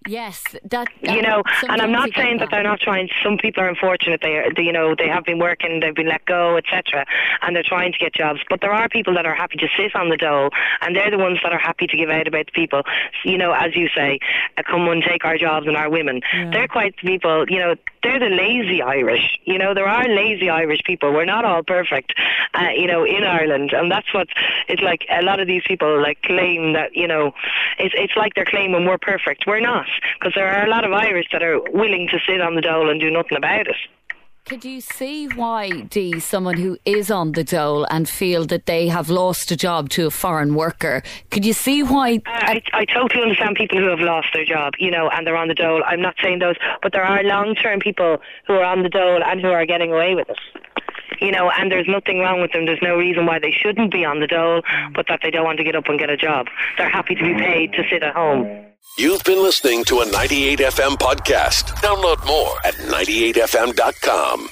Yes, 0.07 0.43
that, 0.65 0.89
you 1.03 1.21
know, 1.21 1.43
and 1.69 1.83
I'm 1.83 1.93
not 1.93 2.09
saying 2.17 2.39
that 2.39 2.49
they're 2.51 2.63
not 2.63 2.81
trying. 2.81 3.11
Some 3.23 3.37
people 3.37 3.63
are 3.63 3.69
unfortunate. 3.69 4.21
They, 4.23 4.37
are, 4.39 4.55
they 4.55 4.63
you 4.63 4.73
know, 4.73 4.95
they 4.97 5.09
have 5.09 5.25
been 5.25 5.39
working, 5.39 5.81
they've 5.81 5.95
been 5.95 6.09
let 6.09 6.25
go, 6.25 6.57
etc., 6.57 7.05
and 7.43 7.55
they're 7.55 7.63
trying 7.63 7.93
to 7.93 7.99
get 7.99 8.15
jobs. 8.15 8.41
But 8.49 8.63
there 8.63 8.73
are 8.73 8.89
people 8.89 9.13
that 9.15 9.27
are 9.27 9.35
happy 9.35 9.59
to 9.59 9.69
sit 9.77 9.95
on 9.95 10.09
the 10.09 10.17
dole, 10.17 10.51
and 10.81 10.97
they're 10.97 11.11
the 11.11 11.19
ones 11.19 11.39
that 11.43 11.53
are 11.53 11.59
happy 11.59 11.87
to 11.87 11.97
give 11.97 12.09
out 12.09 12.27
about 12.27 12.47
the 12.47 12.53
people. 12.53 12.83
You 13.27 13.37
know, 13.37 13.53
as 13.53 13.77
you 13.77 13.89
say, 13.95 14.21
uh, 14.57 14.63
come 14.63 14.89
and 14.89 15.03
take 15.03 15.27
our 15.27 15.37
jobs 15.37 15.67
and 15.67 15.77
our 15.77 15.91
women. 15.91 16.23
They're 16.51 16.69
quite 16.69 16.97
people. 16.97 17.45
You 17.51 17.59
know, 17.59 17.75
they're 18.03 18.19
the 18.19 18.35
lazy 18.35 18.83
Irish. 18.83 19.39
You 19.45 19.59
know, 19.59 19.75
there 19.75 19.89
are 19.89 20.09
lazy 20.09 20.49
Irish 20.49 20.81
people. 20.85 21.13
We're 21.13 21.25
not 21.25 21.45
all 21.45 21.63
perfect. 21.63 22.15
Uh, 22.55 22.69
you 22.75 22.87
know, 22.87 23.05
in 23.05 23.25
Ireland, 23.25 23.73
and 23.73 23.91
that's 23.91 24.13
what 24.15 24.29
it's 24.69 24.83
like. 24.83 25.07
A 25.11 25.23
lot 25.23 25.41
of 25.41 25.47
these 25.47 25.63
people 25.67 26.01
like 26.01 26.23
claim 26.23 26.73
that 26.73 26.95
you 26.95 27.07
know, 27.07 27.33
it's 27.79 27.95
it's 27.97 28.17
like 28.17 28.35
they're 28.35 28.45
claiming 28.45 28.87
we're 28.87 28.99
perfect. 28.99 29.45
We're 29.47 29.61
not, 29.61 29.87
because 30.19 30.33
there 30.35 30.49
are 30.49 30.65
a 30.65 30.71
lot 30.71 30.85
of 30.85 30.93
Irish 30.93 31.27
that 31.33 31.43
are 31.43 31.61
willing 31.73 32.09
to 32.11 32.19
sit 32.27 32.41
on 32.41 32.55
the 32.55 32.61
dole 32.61 32.91
and 32.91 33.01
do 33.01 33.11
nothing 33.11 33.37
about 33.37 33.67
it. 33.69 33.77
Could 34.47 34.65
you 34.65 34.81
see 34.81 35.29
why, 35.29 35.69
D, 35.83 36.19
someone 36.19 36.57
who 36.57 36.77
is 36.85 37.11
on 37.11 37.33
the 37.33 37.45
dole 37.45 37.87
and 37.89 38.09
feel 38.09 38.47
that 38.47 38.67
they 38.67 38.89
have 38.89 39.09
lost 39.09 39.53
a 39.53 39.57
job 39.57 39.91
to 39.91 40.07
a 40.07 40.11
foreign 40.11 40.55
worker, 40.55 41.03
could 41.31 41.45
you 41.45 41.53
see 41.53 41.83
why? 41.85 42.17
Uh, 42.17 42.21
I, 42.27 42.63
I 42.73 42.85
totally 42.85 43.23
understand 43.23 43.55
people 43.57 43.79
who 43.79 43.87
have 43.87 44.01
lost 44.01 44.29
their 44.33 44.45
job, 44.45 44.75
you 44.79 44.91
know, 44.91 45.09
and 45.11 45.25
they're 45.25 45.37
on 45.37 45.49
the 45.49 45.55
dole. 45.55 45.85
I'm 45.87 46.01
not 46.01 46.17
saying 46.21 46.41
those, 46.41 46.57
but 46.83 46.93
there 46.93 47.05
are 47.05 47.23
long-term 47.23 47.79
people 47.79 48.19
who 48.47 48.55
are 48.55 48.65
on 48.65 48.83
the 48.83 48.89
dole 48.89 49.23
and 49.23 49.41
who 49.41 49.51
are 49.51 49.67
getting 49.67 49.93
away 49.93 50.17
with 50.17 50.29
it. 50.29 50.39
You 51.21 51.31
know, 51.31 51.51
and 51.51 51.71
there's 51.71 51.87
nothing 51.87 52.21
wrong 52.21 52.41
with 52.41 52.53
them. 52.53 52.67
There's 52.67 52.83
no 52.83 52.97
reason 52.97 53.27
why 53.27 53.39
they 53.39 53.53
shouldn't 53.53 53.93
be 53.93 54.05
on 54.05 54.21
the 54.21 54.27
dole, 54.27 54.63
but 54.95 55.07
that 55.09 55.21
they 55.23 55.31
don't 55.31 55.45
want 55.45 55.59
to 55.59 55.65
get 55.65 55.77
up 55.77 55.87
and 55.87 55.99
get 55.99 56.09
a 56.09 56.17
job. 56.17 56.47
They're 56.79 56.89
happy 56.89 57.15
to 57.15 57.23
be 57.23 57.35
paid 57.35 57.73
to 57.75 57.85
sit 57.91 58.03
at 58.03 58.15
home. 58.15 58.70
You've 58.99 59.23
been 59.25 59.43
listening 59.43 59.85
to 59.85 60.01
a 60.01 60.07
98FM 60.07 60.97
podcast. 60.99 61.73
Download 61.81 62.25
more 62.27 62.55
at 62.67 62.75
98fm.com. 62.75 64.49